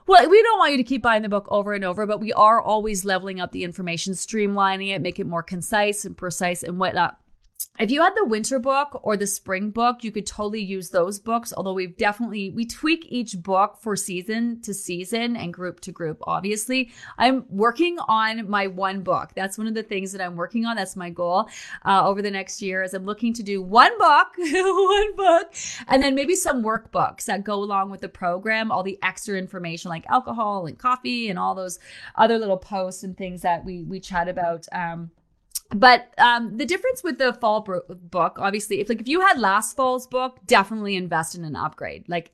[0.05, 2.31] Well, we don't want you to keep buying the book over and over, but we
[2.31, 6.79] are always leveling up the information, streamlining it, make it more concise and precise and
[6.79, 7.19] whatnot
[7.79, 11.19] if you had the winter book or the spring book, you could totally use those
[11.19, 11.53] books.
[11.55, 16.17] Although we've definitely, we tweak each book for season to season and group to group,
[16.23, 16.91] obviously.
[17.19, 19.31] I'm working on my one book.
[19.35, 20.75] That's one of the things that I'm working on.
[20.75, 21.49] That's my goal
[21.85, 25.53] uh, over the next year is I'm looking to do one book, one book,
[25.87, 29.89] and then maybe some workbooks that go along with the program, all the extra information
[29.89, 31.77] like alcohol and coffee and all those
[32.15, 34.65] other little posts and things that we, we chat about.
[34.71, 35.11] Um,
[35.69, 39.75] but um, the difference with the fall book, obviously, if like if you had last
[39.75, 42.07] fall's book, definitely invest in an upgrade.
[42.07, 42.31] Like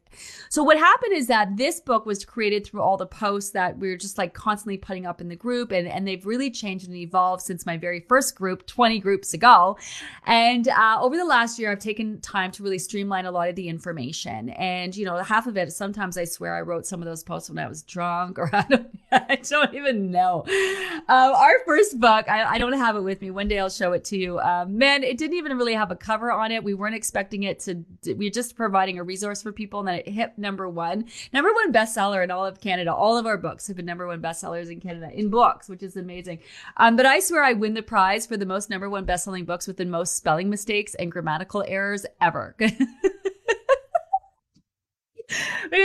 [0.49, 3.89] So what happened is that this book was created through all the posts that we
[3.89, 6.95] were just like constantly putting up in the group and, and they've really changed and
[6.95, 9.77] evolved since my very first group 20 groups ago.
[10.25, 13.55] And uh, over the last year, I've taken time to really streamline a lot of
[13.55, 14.49] the information.
[14.49, 17.49] And, you know, half of it, sometimes I swear I wrote some of those posts
[17.49, 20.43] when I was drunk or I don't, I don't even know.
[20.47, 23.31] Um, our first book, I, I, don't have it with me.
[23.31, 24.39] One day I'll show it to you.
[24.39, 26.63] Um, man, it didn't even really have a cover on it.
[26.63, 27.83] We weren't expecting it to,
[28.15, 31.53] we are just providing a resource for people and then it hit number one, number
[31.53, 32.93] one bestseller in all of Canada.
[32.93, 35.95] All of our books have been number one bestsellers in Canada in books, which is
[35.97, 36.39] amazing.
[36.77, 39.67] Um, but I swear I win the prize for the most number one bestselling books
[39.67, 42.55] with the most spelling mistakes and grammatical errors ever.
[42.59, 42.77] because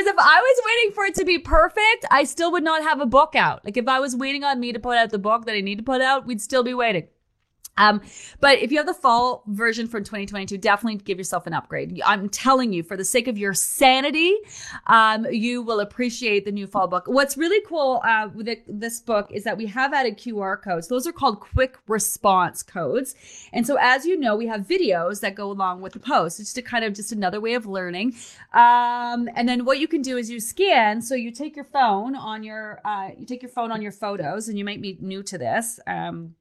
[0.06, 3.06] if I was waiting for it to be perfect, I still would not have a
[3.06, 3.64] book out.
[3.64, 5.78] Like if I was waiting on me to put out the book that I need
[5.78, 7.08] to put out, we'd still be waiting.
[7.78, 8.02] Um,
[8.40, 12.00] but if you have the fall version from 2022, definitely give yourself an upgrade.
[12.04, 14.36] I'm telling you, for the sake of your sanity,
[14.86, 17.04] um, you will appreciate the new fall book.
[17.06, 20.88] What's really cool uh, with it, this book is that we have added QR codes.
[20.88, 23.14] Those are called quick response codes.
[23.52, 26.40] And so, as you know, we have videos that go along with the post.
[26.40, 28.14] It's just kind of just another way of learning.
[28.52, 31.00] Um, and then what you can do is you scan.
[31.00, 34.48] So you take your phone on your uh, you take your phone on your photos,
[34.48, 35.80] and you might be new to this.
[35.86, 36.34] Um,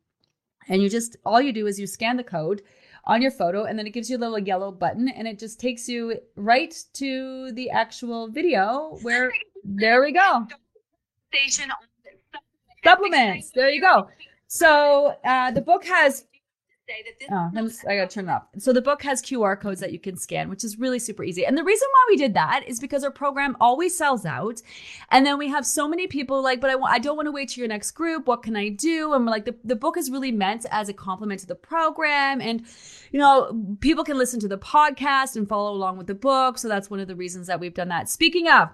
[0.69, 2.62] and you just, all you do is you scan the code
[3.06, 5.60] on your photo and then it gives you a little yellow button and it just
[5.60, 9.32] takes you right to the actual video where,
[9.63, 10.45] there we go.
[11.34, 11.71] Station
[12.84, 13.51] supplements.
[13.51, 14.08] There you go.
[14.47, 16.25] So uh, the book has
[16.88, 18.43] say that this oh, I gotta turn it off.
[18.58, 21.45] So the book has QR codes that you can scan, which is really super easy.
[21.45, 24.62] And the reason why we did that is because our program always sells out,
[25.12, 27.32] and then we have so many people like, but I want, I don't want to
[27.32, 28.28] wait to your next group.
[28.28, 29.13] What can I do?
[29.13, 32.41] And we're like, the the book is really meant as a complement to the program,
[32.41, 32.65] and
[33.12, 36.58] you know, people can listen to the podcast and follow along with the book.
[36.58, 38.10] So that's one of the reasons that we've done that.
[38.10, 38.69] Speaking of.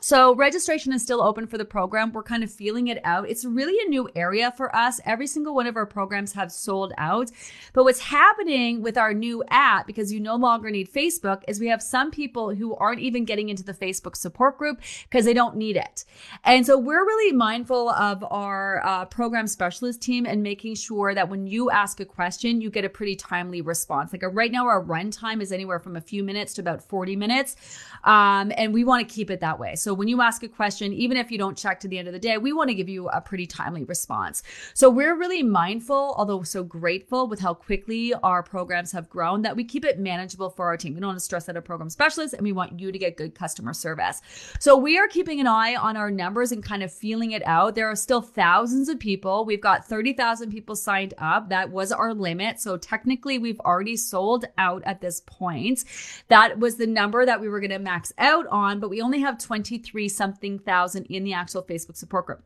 [0.00, 2.12] So registration is still open for the program.
[2.12, 3.26] We're kind of feeling it out.
[3.26, 5.00] It's really a new area for us.
[5.06, 7.30] Every single one of our programs have sold out.
[7.72, 11.68] But what's happening with our new app, because you no longer need Facebook, is we
[11.68, 15.56] have some people who aren't even getting into the Facebook support group because they don't
[15.56, 16.04] need it.
[16.44, 21.30] And so we're really mindful of our uh, program specialist team and making sure that
[21.30, 24.12] when you ask a question, you get a pretty timely response.
[24.12, 26.82] Like uh, right now, our run time is anywhere from a few minutes to about
[26.82, 27.56] 40 minutes.
[28.04, 29.76] Um, and we want to keep it that way.
[29.84, 32.14] So when you ask a question, even if you don't check to the end of
[32.14, 34.42] the day, we want to give you a pretty timely response.
[34.72, 39.56] So we're really mindful, although so grateful with how quickly our programs have grown that
[39.56, 40.94] we keep it manageable for our team.
[40.94, 43.18] We don't want to stress out a program specialist and we want you to get
[43.18, 44.22] good customer service.
[44.58, 47.74] So we are keeping an eye on our numbers and kind of feeling it out.
[47.74, 49.44] There are still thousands of people.
[49.44, 51.50] We've got 30,000 people signed up.
[51.50, 52.58] That was our limit.
[52.58, 55.84] So technically we've already sold out at this point.
[56.28, 59.20] That was the number that we were going to max out on, but we only
[59.20, 62.42] have 20 23 something thousand in the actual Facebook support group.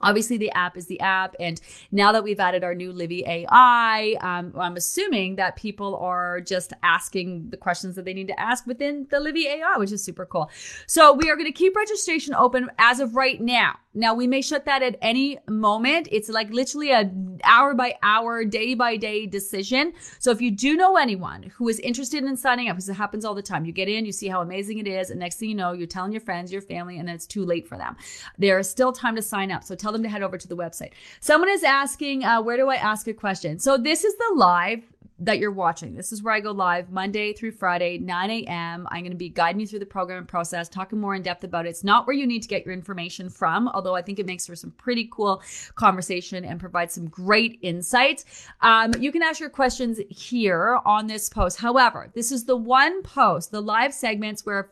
[0.00, 1.34] Obviously, the app is the app.
[1.40, 6.40] And now that we've added our new Livy AI, um, I'm assuming that people are
[6.40, 10.02] just asking the questions that they need to ask within the Livy AI, which is
[10.02, 10.50] super cool.
[10.86, 13.76] So we are going to keep registration open as of right now.
[13.94, 16.08] Now we may shut that at any moment.
[16.12, 17.10] It's like literally a
[17.42, 19.92] hour by hour, day by day decision.
[20.20, 23.24] So if you do know anyone who is interested in signing up, because it happens
[23.24, 25.48] all the time, you get in, you see how amazing it is, and next thing
[25.48, 27.96] you know, you're telling your friends, your family, and then it's too late for them.
[28.38, 29.64] There is still time to sign up.
[29.64, 30.92] So tell them to head over to the website.
[31.20, 33.58] Someone is asking, uh, where do I ask a question?
[33.58, 34.82] So this is the live
[35.20, 35.94] that you're watching.
[35.94, 38.86] This is where I go live Monday through Friday, 9 a.m.
[38.90, 41.66] I'm going to be guiding you through the program process, talking more in depth about
[41.66, 41.70] it.
[41.70, 44.46] It's not where you need to get your information from, although I think it makes
[44.46, 45.42] for some pretty cool
[45.74, 48.46] conversation and provides some great insights.
[48.60, 51.58] Um, you can ask your questions here on this post.
[51.58, 54.70] However, this is the one post, the live segments where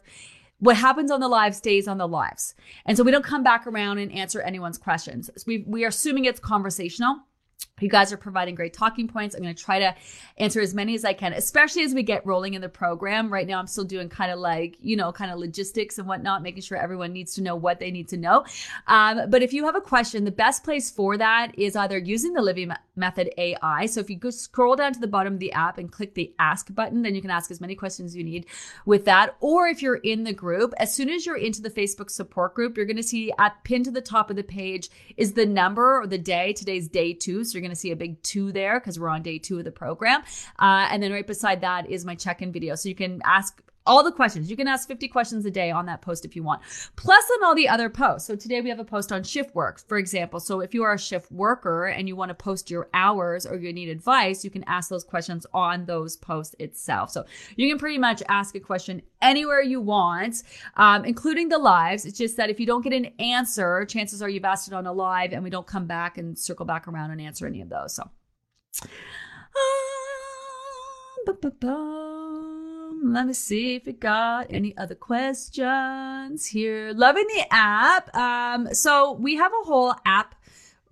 [0.58, 2.54] what happens on the live stays on the lives.
[2.86, 5.30] And so we don't come back around and answer anyone's questions.
[5.46, 7.16] We, we are assuming it's conversational.
[7.78, 9.34] You guys are providing great talking points.
[9.34, 9.94] I'm going to try to
[10.38, 13.30] answer as many as I can, especially as we get rolling in the program.
[13.30, 16.42] Right now, I'm still doing kind of like, you know, kind of logistics and whatnot,
[16.42, 18.46] making sure everyone needs to know what they need to know.
[18.86, 22.32] Um, but if you have a question, the best place for that is either using
[22.32, 23.84] the Livy Method AI.
[23.84, 26.32] So if you go scroll down to the bottom of the app and click the
[26.38, 28.46] ask button, then you can ask as many questions as you need
[28.86, 29.36] with that.
[29.40, 32.74] Or if you're in the group, as soon as you're into the Facebook support group,
[32.74, 36.00] you're going to see at pinned to the top of the page is the number
[36.00, 36.54] or the day.
[36.54, 37.44] Today's day two.
[37.44, 39.64] So you're going to see a big two there because we're on day two of
[39.64, 40.22] the program.
[40.58, 42.74] Uh, and then right beside that is my check in video.
[42.74, 44.50] So you can ask all the questions.
[44.50, 46.62] You can ask 50 questions a day on that post if you want,
[46.96, 48.26] plus on all the other posts.
[48.26, 50.40] So today we have a post on shift work, for example.
[50.40, 53.56] So if you are a shift worker and you want to post your hours or
[53.56, 57.10] you need advice, you can ask those questions on those posts itself.
[57.10, 57.24] So
[57.56, 60.42] you can pretty much ask a question anywhere you want,
[60.76, 62.04] um, including the lives.
[62.04, 64.86] It's just that if you don't get an answer, chances are you've asked it on
[64.86, 67.68] a live and we don't come back and circle back around and answer any of
[67.68, 67.94] those.
[67.94, 68.10] So.
[71.26, 72.05] Um,
[73.12, 76.92] let me see if we got any other questions here.
[76.92, 78.14] Loving the app.
[78.14, 80.35] Um, so we have a whole app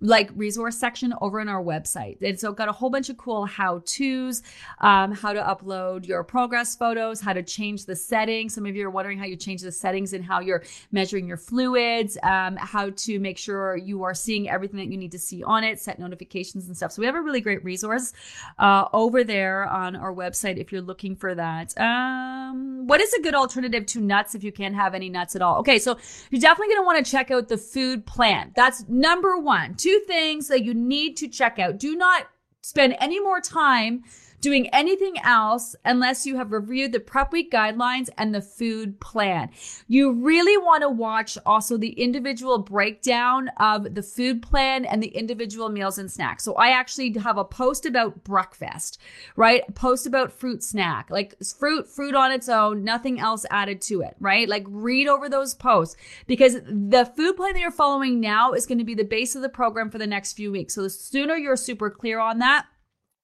[0.01, 2.21] like resource section over in our website.
[2.21, 4.43] And so got a whole bunch of cool how to's,
[4.79, 8.53] um, how to upload your progress photos, how to change the settings.
[8.53, 11.37] Some of you are wondering how you change the settings and how you're measuring your
[11.37, 15.43] fluids, um, how to make sure you are seeing everything that you need to see
[15.43, 16.91] on it, set notifications and stuff.
[16.91, 18.13] So we have a really great resource
[18.59, 21.77] uh, over there on our website if you're looking for that.
[21.79, 25.41] Um, what is a good alternative to nuts if you can't have any nuts at
[25.41, 25.57] all?
[25.59, 25.97] Okay, so
[26.29, 28.51] you're definitely going to want to check out the food plan.
[28.55, 29.75] That's number one.
[29.85, 31.77] Two things that you need to check out.
[31.77, 32.23] Do not
[32.63, 34.03] spend any more time
[34.45, 39.49] doing anything else unless you have reviewed the prep week guidelines and the food plan.
[39.87, 45.07] You really want to watch also the individual breakdown of the food plan and the
[45.07, 46.43] individual meals and snacks.
[46.43, 49.01] So I actually have a post about breakfast,
[49.35, 49.63] right?
[49.67, 54.01] A post about fruit snack, like fruit, fruit on its own, nothing else added to
[54.01, 54.47] it, right?
[54.47, 55.95] Like read over those posts
[56.27, 59.41] because the food plan that you're following now is going to be the base of
[59.41, 60.75] the program for the next few weeks.
[60.75, 62.67] So the sooner you're super clear on that,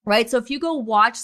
[0.05, 0.29] right?
[0.29, 1.19] So if you go watch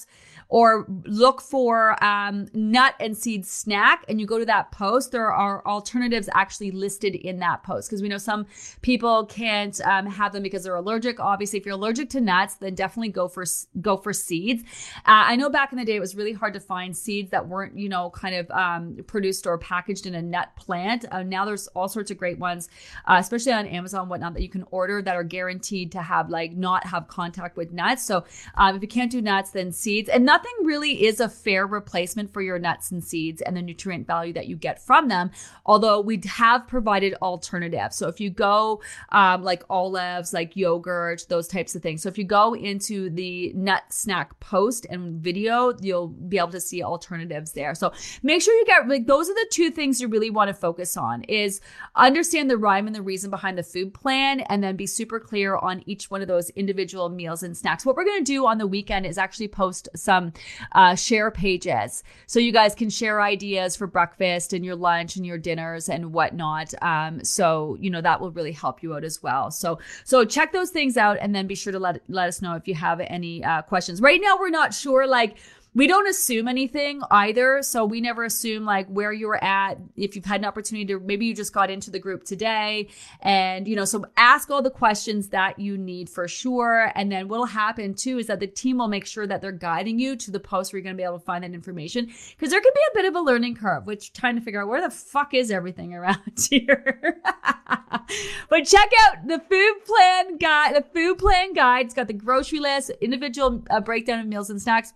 [0.49, 5.31] or look for um, nut and seed snack and you go to that post, there
[5.31, 8.45] are alternatives actually listed in that post because we know some
[8.81, 11.19] people can't um, have them because they're allergic.
[11.19, 13.45] Obviously, if you're allergic to nuts, then definitely go for
[13.81, 14.63] go for seeds.
[14.99, 17.47] Uh, I know back in the day it was really hard to find seeds that
[17.47, 21.05] weren't you know kind of um, produced or packaged in a nut plant.
[21.11, 22.69] Uh, now there's all sorts of great ones,
[23.05, 26.53] uh, especially on Amazon whatnot that you can order that are guaranteed to have like
[26.53, 28.03] not have contact with nuts.
[28.03, 28.23] So
[28.55, 32.31] um, if you can't do nuts, then seeds and nothing really is a fair replacement
[32.31, 35.31] for your nuts and seeds and the nutrient value that you get from them.
[35.65, 37.95] Although we have provided alternatives.
[37.95, 42.03] So if you go um, like olives, like yogurt, those types of things.
[42.03, 46.61] So if you go into the nut snack post and video, you'll be able to
[46.61, 47.73] see alternatives there.
[47.73, 50.53] So make sure you get like those are the two things you really want to
[50.53, 51.61] focus on is
[51.95, 55.57] understand the rhyme and the reason behind the food plan and then be super clear
[55.57, 57.87] on each one of those individual meals and snacks.
[57.87, 60.26] What we're going to do on the weekend is actually post some
[60.71, 62.03] uh, share pages.
[62.25, 66.13] So you guys can share ideas for breakfast and your lunch and your dinners and
[66.13, 66.73] whatnot.
[66.81, 69.51] Um, so, you know, that will really help you out as well.
[69.51, 72.55] So, so check those things out and then be sure to let, let us know
[72.55, 74.01] if you have any uh, questions.
[74.01, 75.37] Right now, we're not sure, like,
[75.77, 77.61] we don't assume anything either.
[77.61, 79.77] So we never assume like where you were at.
[79.95, 82.87] If you've had an opportunity to, maybe you just got into the group today
[83.21, 86.91] and, you know, so ask all the questions that you need for sure.
[86.95, 89.99] And then what'll happen too is that the team will make sure that they're guiding
[89.99, 92.07] you to the post where you're going to be able to find that information.
[92.39, 94.69] Cause there can be a bit of a learning curve, which trying to figure out
[94.69, 96.17] where the fuck is everything around
[96.49, 97.21] here.
[98.49, 101.85] but check out the food plan guide, the food plan guide.
[101.85, 104.93] It's got the grocery list, individual uh, breakdown of meals and snacks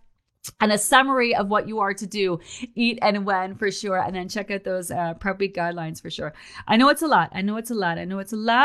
[0.60, 2.40] and a summary of what you are to do,
[2.76, 3.98] eat and when for sure.
[4.00, 6.34] And then check out those uh, prep week guidelines for sure.
[6.68, 7.30] I know it's a lot.
[7.34, 7.98] I know it's a lot.
[7.98, 8.62] I know it's a lot.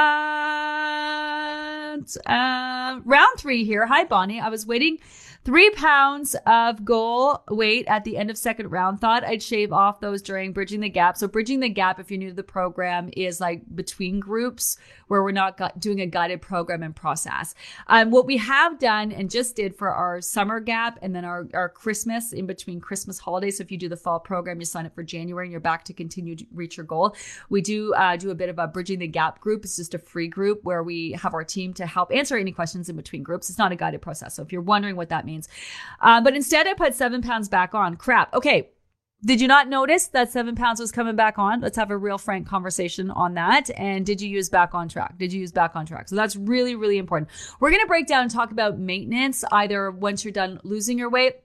[2.27, 3.87] Uh, round three here.
[3.87, 4.41] Hi, Bonnie.
[4.41, 4.99] I was waiting
[5.47, 9.01] Three pounds of goal weight at the end of second round.
[9.01, 11.17] Thought I'd shave off those during bridging the gap.
[11.17, 14.77] So bridging the gap, if you're new to the program, is like between groups
[15.07, 17.55] where we're not got, doing a guided program and process.
[17.87, 21.47] Um, what we have done and just did for our summer gap and then our,
[21.55, 23.59] our Christmas in between Christmas holidays.
[23.59, 25.85] So if you do the fall program, you sign up for January and you're back
[25.85, 27.15] to continue to reach your goal.
[27.51, 29.65] We do uh, do a bit of a bridging the gap group.
[29.65, 32.89] It's just a free group where we have our team to help answer any questions
[32.89, 33.49] in between groups.
[33.49, 34.35] It's not a guided process.
[34.35, 35.36] So if you're wondering what that means,
[36.01, 37.97] uh, but instead, I put seven pounds back on.
[37.97, 38.33] Crap.
[38.35, 38.71] Okay.
[39.25, 41.61] Did you not notice that seven pounds was coming back on?
[41.61, 43.71] Let's have a real frank conversation on that.
[43.77, 45.17] And did you use back on track?
[45.19, 46.09] Did you use back on track?
[46.09, 47.31] So that's really, really important.
[47.59, 51.09] We're going to break down and talk about maintenance either once you're done losing your
[51.09, 51.37] weight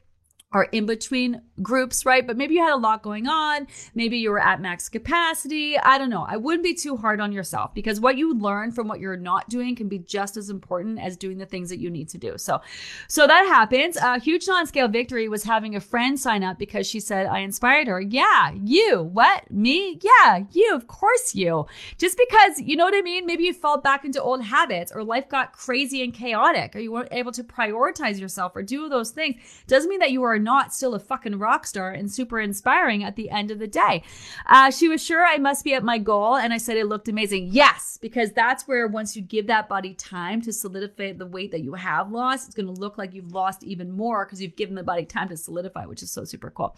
[0.53, 2.25] or in between groups, right?
[2.25, 3.67] But maybe you had a lot going on.
[3.95, 5.77] Maybe you were at max capacity.
[5.77, 6.25] I don't know.
[6.27, 9.49] I wouldn't be too hard on yourself because what you learn from what you're not
[9.49, 12.37] doing can be just as important as doing the things that you need to do.
[12.37, 12.61] So,
[13.07, 13.95] so that happens.
[13.97, 17.87] A huge non-scale victory was having a friend sign up because she said I inspired
[17.87, 18.01] her.
[18.01, 19.03] Yeah, you.
[19.03, 19.49] What?
[19.49, 19.99] Me?
[20.01, 20.75] Yeah, you.
[20.75, 21.65] Of course you.
[21.97, 23.25] Just because, you know what I mean?
[23.25, 26.91] Maybe you fell back into old habits or life got crazy and chaotic or you
[26.91, 29.35] weren't able to prioritize yourself or do those things
[29.67, 33.15] doesn't mean that you are not still a fucking rock star and super inspiring at
[33.15, 34.03] the end of the day.
[34.47, 36.35] Uh, she was sure I must be at my goal.
[36.35, 37.49] And I said it looked amazing.
[37.51, 41.61] Yes, because that's where once you give that body time to solidify the weight that
[41.61, 44.75] you have lost, it's going to look like you've lost even more because you've given
[44.75, 46.75] the body time to solidify, which is so super cool.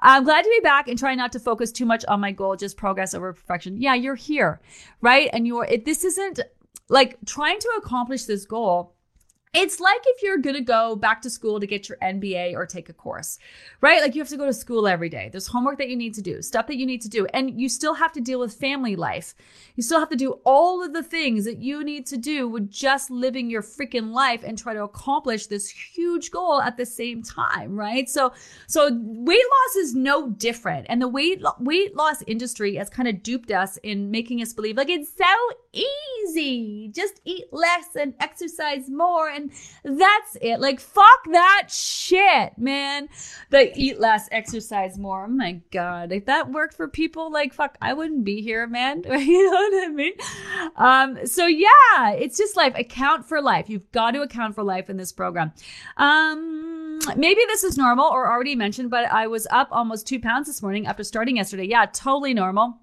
[0.00, 2.56] I'm glad to be back and try not to focus too much on my goal,
[2.56, 3.80] just progress over perfection.
[3.80, 4.60] Yeah, you're here,
[5.00, 5.28] right?
[5.32, 6.40] And you're, it, this isn't
[6.88, 8.91] like trying to accomplish this goal
[9.54, 12.64] it's like if you're going to go back to school to get your MBA or
[12.64, 13.38] take a course,
[13.82, 14.00] right?
[14.00, 15.28] Like you have to go to school every day.
[15.30, 17.68] There's homework that you need to do, stuff that you need to do, and you
[17.68, 19.34] still have to deal with family life.
[19.76, 22.70] You still have to do all of the things that you need to do with
[22.70, 27.22] just living your freaking life and try to accomplish this huge goal at the same
[27.22, 28.08] time, right?
[28.08, 28.32] So,
[28.66, 30.86] so weight loss is no different.
[30.88, 34.78] And the weight, weight loss industry has kind of duped us in making us believe
[34.78, 35.24] like it's so
[35.72, 36.88] easy.
[36.94, 39.41] Just eat less and exercise more and
[39.84, 40.60] that's it.
[40.60, 43.08] Like, fuck that shit, man.
[43.50, 45.24] The eat less, exercise more.
[45.24, 46.12] Oh my God.
[46.12, 49.02] If that worked for people, like, fuck, I wouldn't be here, man.
[49.06, 50.12] you know what I mean?
[50.76, 52.74] Um, so yeah, it's just life.
[52.76, 53.68] Account for life.
[53.68, 55.52] You've got to account for life in this program.
[55.96, 60.46] Um, maybe this is normal or already mentioned, but I was up almost two pounds
[60.46, 61.64] this morning after starting yesterday.
[61.64, 62.78] Yeah, totally normal.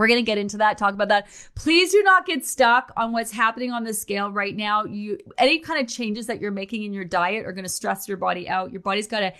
[0.00, 1.26] We're going to get into that, talk about that.
[1.54, 4.86] Please do not get stuck on what's happening on the scale right now.
[4.86, 8.08] You any kind of changes that you're making in your diet are going to stress
[8.08, 8.72] your body out.
[8.72, 9.32] Your body's got to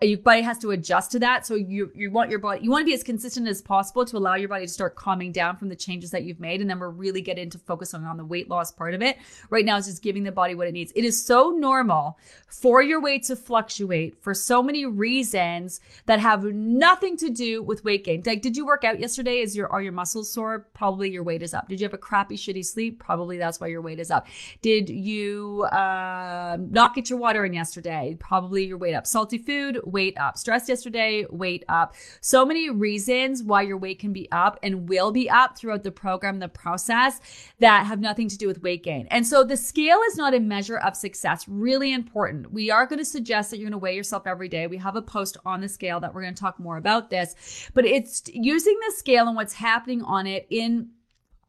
[0.00, 1.44] your body has to adjust to that.
[1.44, 4.16] So you you want your body you want to be as consistent as possible to
[4.16, 6.78] allow your body to start calming down from the changes that you've made and then
[6.78, 9.18] we're really get into focusing on the weight loss part of it.
[9.50, 10.92] Right now it's just giving the body what it needs.
[10.96, 16.42] It is so normal for your weight to fluctuate for so many reasons that have
[16.42, 18.22] nothing to do with weight gain.
[18.24, 19.40] Like did you work out yesterday?
[19.40, 20.68] Is your are your muscles sore?
[20.74, 21.68] Probably your weight is up.
[21.68, 22.98] Did you have a crappy, shitty sleep?
[22.98, 24.26] Probably that's why your weight is up.
[24.62, 28.16] Did you uh, not get your water in yesterday?
[28.18, 29.06] Probably your weight up.
[29.06, 30.36] Salty food, weight up.
[30.36, 31.94] Stress yesterday, weight up.
[32.20, 35.92] So many reasons why your weight can be up and will be up throughout the
[35.92, 37.20] program, the process
[37.58, 39.06] that have nothing to do with weight gain.
[39.10, 41.46] And so the scale is not a measure of success.
[41.48, 42.52] Really important.
[42.52, 44.66] We are going to suggest that you're going to weigh yourself every day.
[44.66, 47.70] We have a post on the scale that we're going to talk more about this,
[47.74, 50.90] but it's using the scale and what's happening on it in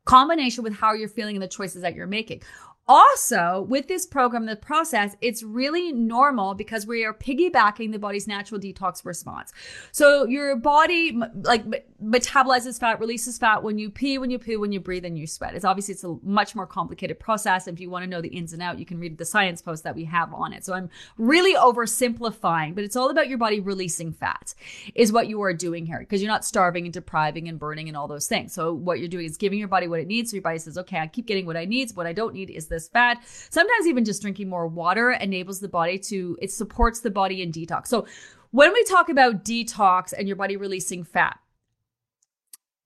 [0.06, 2.42] combination with how you're feeling and the choices that you're making.
[2.90, 8.28] Also, with this program, the process, it's really normal because we are piggybacking the body's
[8.28, 9.52] natural detox response.
[9.92, 11.66] So your body like
[12.04, 15.28] metabolizes fat, releases fat when you pee, when you poo, when you breathe, and you
[15.28, 15.54] sweat.
[15.54, 17.68] It's obviously it's a much more complicated process.
[17.68, 19.84] If you want to know the ins and out, you can read the science post
[19.84, 20.64] that we have on it.
[20.64, 24.54] So I'm really oversimplifying, but it's all about your body releasing fat
[24.96, 27.98] is what you are doing here because you're not starving and depriving and burning and
[27.98, 28.54] all those things.
[28.54, 30.32] So what you're doing is giving your body what it needs.
[30.32, 31.92] So your body says, okay, I keep getting what I need.
[31.92, 33.24] What I don't need is this this fat.
[33.50, 37.52] Sometimes even just drinking more water enables the body to, it supports the body in
[37.52, 37.88] detox.
[37.88, 38.06] So
[38.52, 41.40] when we talk about detox and your body releasing fat,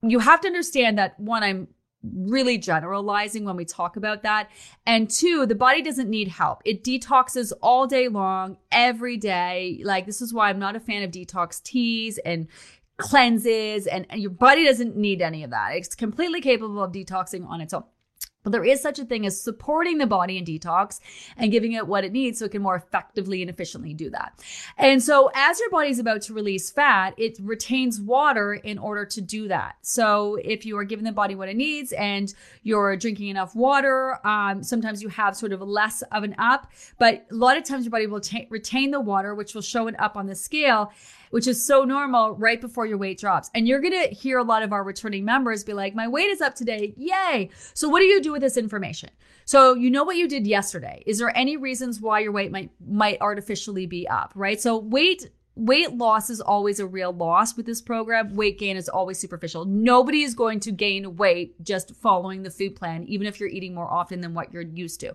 [0.01, 1.67] you have to understand that one, I'm
[2.03, 4.49] really generalizing when we talk about that.
[4.85, 6.61] And two, the body doesn't need help.
[6.65, 9.81] It detoxes all day long, every day.
[9.83, 12.47] Like, this is why I'm not a fan of detox teas and
[12.97, 15.75] cleanses, and, and your body doesn't need any of that.
[15.75, 17.83] It's completely capable of detoxing on its own.
[18.43, 20.99] But there is such a thing as supporting the body in detox
[21.37, 24.33] and giving it what it needs so it can more effectively and efficiently do that.
[24.77, 29.21] And so as your body's about to release fat, it retains water in order to
[29.21, 29.75] do that.
[29.81, 32.33] So if you are giving the body what it needs and
[32.63, 37.25] you're drinking enough water, um, sometimes you have sort of less of an up, but
[37.31, 39.95] a lot of times your body will t- retain the water, which will show an
[39.99, 40.91] up on the scale
[41.31, 43.49] which is so normal right before your weight drops.
[43.55, 46.29] And you're going to hear a lot of our returning members be like, my weight
[46.29, 46.93] is up today.
[46.95, 47.49] Yay.
[47.73, 49.09] So what do you do with this information?
[49.45, 51.03] So you know what you did yesterday.
[51.05, 54.61] Is there any reasons why your weight might, might artificially be up, right?
[54.61, 58.35] So weight weight loss is always a real loss with this program.
[58.35, 59.65] Weight gain is always superficial.
[59.65, 63.73] Nobody is going to gain weight just following the food plan, even if you're eating
[63.73, 65.13] more often than what you're used to.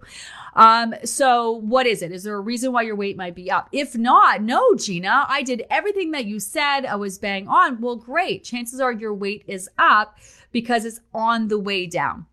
[0.55, 2.12] Um, so what is it?
[2.12, 3.68] Is there a reason why your weight might be up?
[3.72, 6.84] If not, no, Gina, I did everything that you said.
[6.84, 7.80] I was bang on.
[7.80, 8.45] Well, great.
[8.45, 10.18] Chances are your weight is up
[10.53, 12.26] because it's on the way down.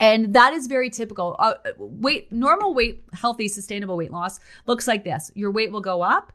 [0.00, 1.34] And that is very typical.
[1.38, 5.32] Uh, weight, normal weight, healthy, sustainable weight loss looks like this.
[5.34, 6.32] Your weight will go up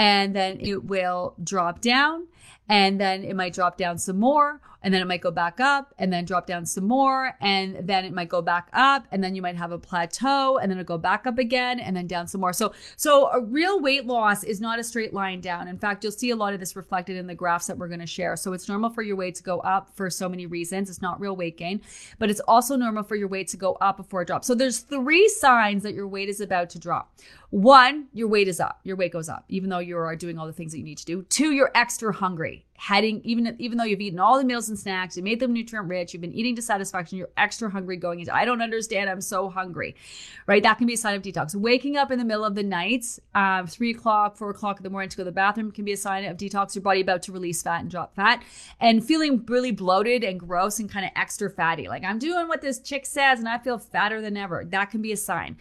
[0.00, 2.26] and then it will drop down
[2.68, 5.94] and then it might drop down some more and then it might go back up
[5.98, 9.34] and then drop down some more and then it might go back up and then
[9.34, 12.26] you might have a plateau and then it'll go back up again and then down
[12.26, 15.78] some more so so a real weight loss is not a straight line down in
[15.78, 18.06] fact you'll see a lot of this reflected in the graphs that we're going to
[18.06, 21.02] share so it's normal for your weight to go up for so many reasons it's
[21.02, 21.80] not real weight gain
[22.18, 24.78] but it's also normal for your weight to go up before it drops so there's
[24.78, 27.12] three signs that your weight is about to drop
[27.50, 28.78] one, your weight is up.
[28.84, 30.98] Your weight goes up, even though you are doing all the things that you need
[30.98, 31.22] to do.
[31.24, 32.29] Two, you're extra hungry.
[32.30, 35.52] Hungry, heading, even even though you've eaten all the meals and snacks, you made them
[35.52, 38.32] nutrient rich, you've been eating to satisfaction, you're extra hungry going into.
[38.32, 39.10] I don't understand.
[39.10, 39.96] I'm so hungry,
[40.46, 40.62] right?
[40.62, 41.56] That can be a sign of detox.
[41.56, 43.04] Waking up in the middle of the night,
[43.34, 45.90] um, three o'clock, four o'clock in the morning to go to the bathroom can be
[45.90, 46.76] a sign of detox.
[46.76, 48.44] Your body about to release fat and drop fat,
[48.78, 51.88] and feeling really bloated and gross and kind of extra fatty.
[51.88, 54.64] Like I'm doing what this chick says, and I feel fatter than ever.
[54.64, 55.56] That can be a sign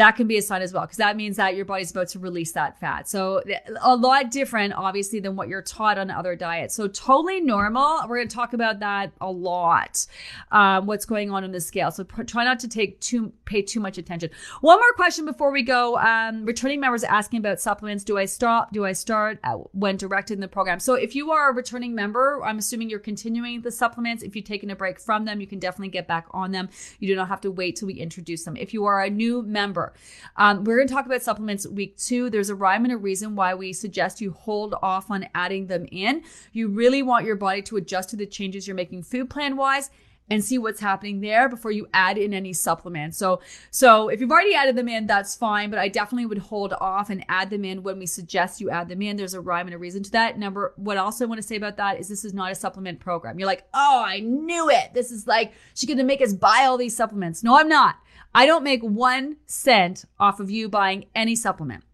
[0.00, 2.18] that can be a sign as well because that means that your body's about to
[2.18, 3.06] release that fat.
[3.06, 3.42] So
[3.82, 6.74] a lot different, obviously, than what you're taught on other diets.
[6.74, 8.08] So totally normal.
[8.08, 10.06] We're going to talk about that a lot.
[10.52, 11.90] Um, what's going on in the scale?
[11.90, 14.30] So try not to take too pay too much attention.
[14.62, 15.98] One more question before we go.
[15.98, 18.02] Um, returning members asking about supplements.
[18.02, 18.72] Do I stop?
[18.72, 19.38] Do I start
[19.72, 20.80] when directed in the program?
[20.80, 24.22] So if you are a returning member, I'm assuming you're continuing the supplements.
[24.22, 26.70] If you've taken a break from them, you can definitely get back on them.
[27.00, 28.56] You do not have to wait till we introduce them.
[28.56, 29.89] If you are a new member
[30.36, 32.30] um, we're going to talk about supplements week two.
[32.30, 35.86] There's a rhyme and a reason why we suggest you hold off on adding them
[35.90, 36.22] in.
[36.52, 39.90] You really want your body to adjust to the changes you're making food plan wise
[40.30, 43.18] and see what's happening there before you add in any supplements.
[43.18, 46.72] So, so if you've already added them in, that's fine, but I definitely would hold
[46.80, 49.16] off and add them in when we suggest you add them in.
[49.16, 50.38] There's a rhyme and a reason to that.
[50.38, 53.00] Number, what else I want to say about that is this is not a supplement
[53.00, 53.38] program.
[53.38, 54.94] You're like, oh, I knew it.
[54.94, 57.42] This is like, she's going to make us buy all these supplements.
[57.42, 57.96] No, I'm not.
[58.34, 61.84] I don't make one cent off of you buying any supplement.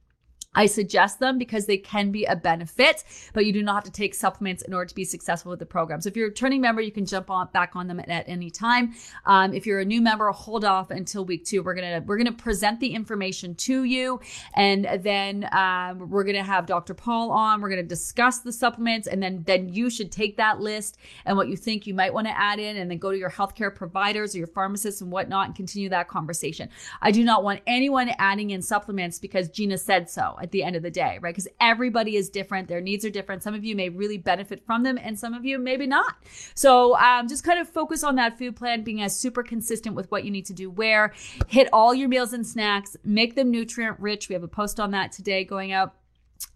[0.56, 3.04] I suggest them because they can be a benefit,
[3.34, 5.66] but you do not have to take supplements in order to be successful with the
[5.66, 6.00] program.
[6.00, 8.26] So if you're a returning member, you can jump on back on them at, at
[8.26, 8.94] any time.
[9.26, 11.62] Um, if you're a new member, hold off until week two.
[11.62, 14.18] We're gonna we're gonna present the information to you,
[14.54, 16.94] and then um, we're gonna have Dr.
[16.94, 17.60] Paul on.
[17.60, 20.96] We're gonna discuss the supplements, and then then you should take that list
[21.26, 23.30] and what you think you might want to add in, and then go to your
[23.30, 26.70] healthcare providers or your pharmacists and whatnot, and continue that conversation.
[27.02, 30.76] I do not want anyone adding in supplements because Gina said so at the end
[30.76, 31.34] of the day, right?
[31.34, 32.68] Because everybody is different.
[32.68, 33.42] Their needs are different.
[33.42, 36.16] Some of you may really benefit from them and some of you maybe not.
[36.54, 40.10] So um, just kind of focus on that food plan, being as super consistent with
[40.10, 41.12] what you need to do where.
[41.48, 44.28] Hit all your meals and snacks, make them nutrient rich.
[44.28, 45.94] We have a post on that today going out.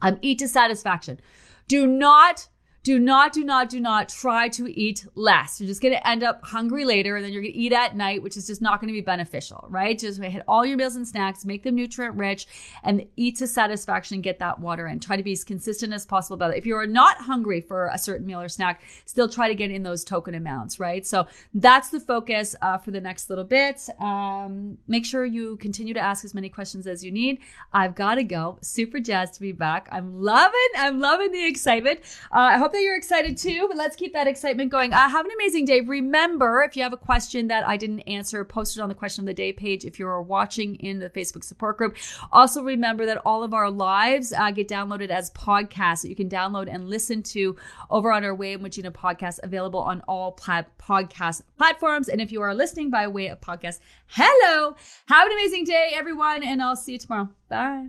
[0.00, 1.20] Um, eat to satisfaction.
[1.68, 2.48] Do not
[2.82, 5.60] do not, do not, do not try to eat less.
[5.60, 7.94] You're just going to end up hungry later and then you're going to eat at
[7.94, 9.98] night, which is just not going to be beneficial, right?
[9.98, 12.46] Just hit all your meals and snacks, make them nutrient rich
[12.82, 14.98] and eat to satisfaction get that water in.
[14.98, 16.56] Try to be as consistent as possible about it.
[16.56, 19.70] If you are not hungry for a certain meal or snack, still try to get
[19.70, 21.06] in those token amounts, right?
[21.06, 23.88] So that's the focus uh, for the next little bit.
[23.98, 27.40] Um, make sure you continue to ask as many questions as you need.
[27.74, 28.58] I've got to go.
[28.62, 29.88] Super jazzed to be back.
[29.92, 32.00] I'm loving, I'm loving the excitement.
[32.32, 34.92] Uh, I hope hope that you're excited too, but let's keep that excitement going.
[34.92, 35.80] Uh, have an amazing day.
[35.80, 39.22] Remember, if you have a question that I didn't answer, post it on the question
[39.22, 41.96] of the day page if you're watching in the Facebook support group.
[42.30, 46.28] Also, remember that all of our lives uh, get downloaded as podcasts that you can
[46.28, 47.56] download and listen to
[47.90, 52.08] over on our Way of Gina podcast, available on all plat- podcast platforms.
[52.08, 54.76] And if you are listening by way of podcast, hello.
[55.06, 57.30] Have an amazing day, everyone, and I'll see you tomorrow.
[57.48, 57.88] Bye.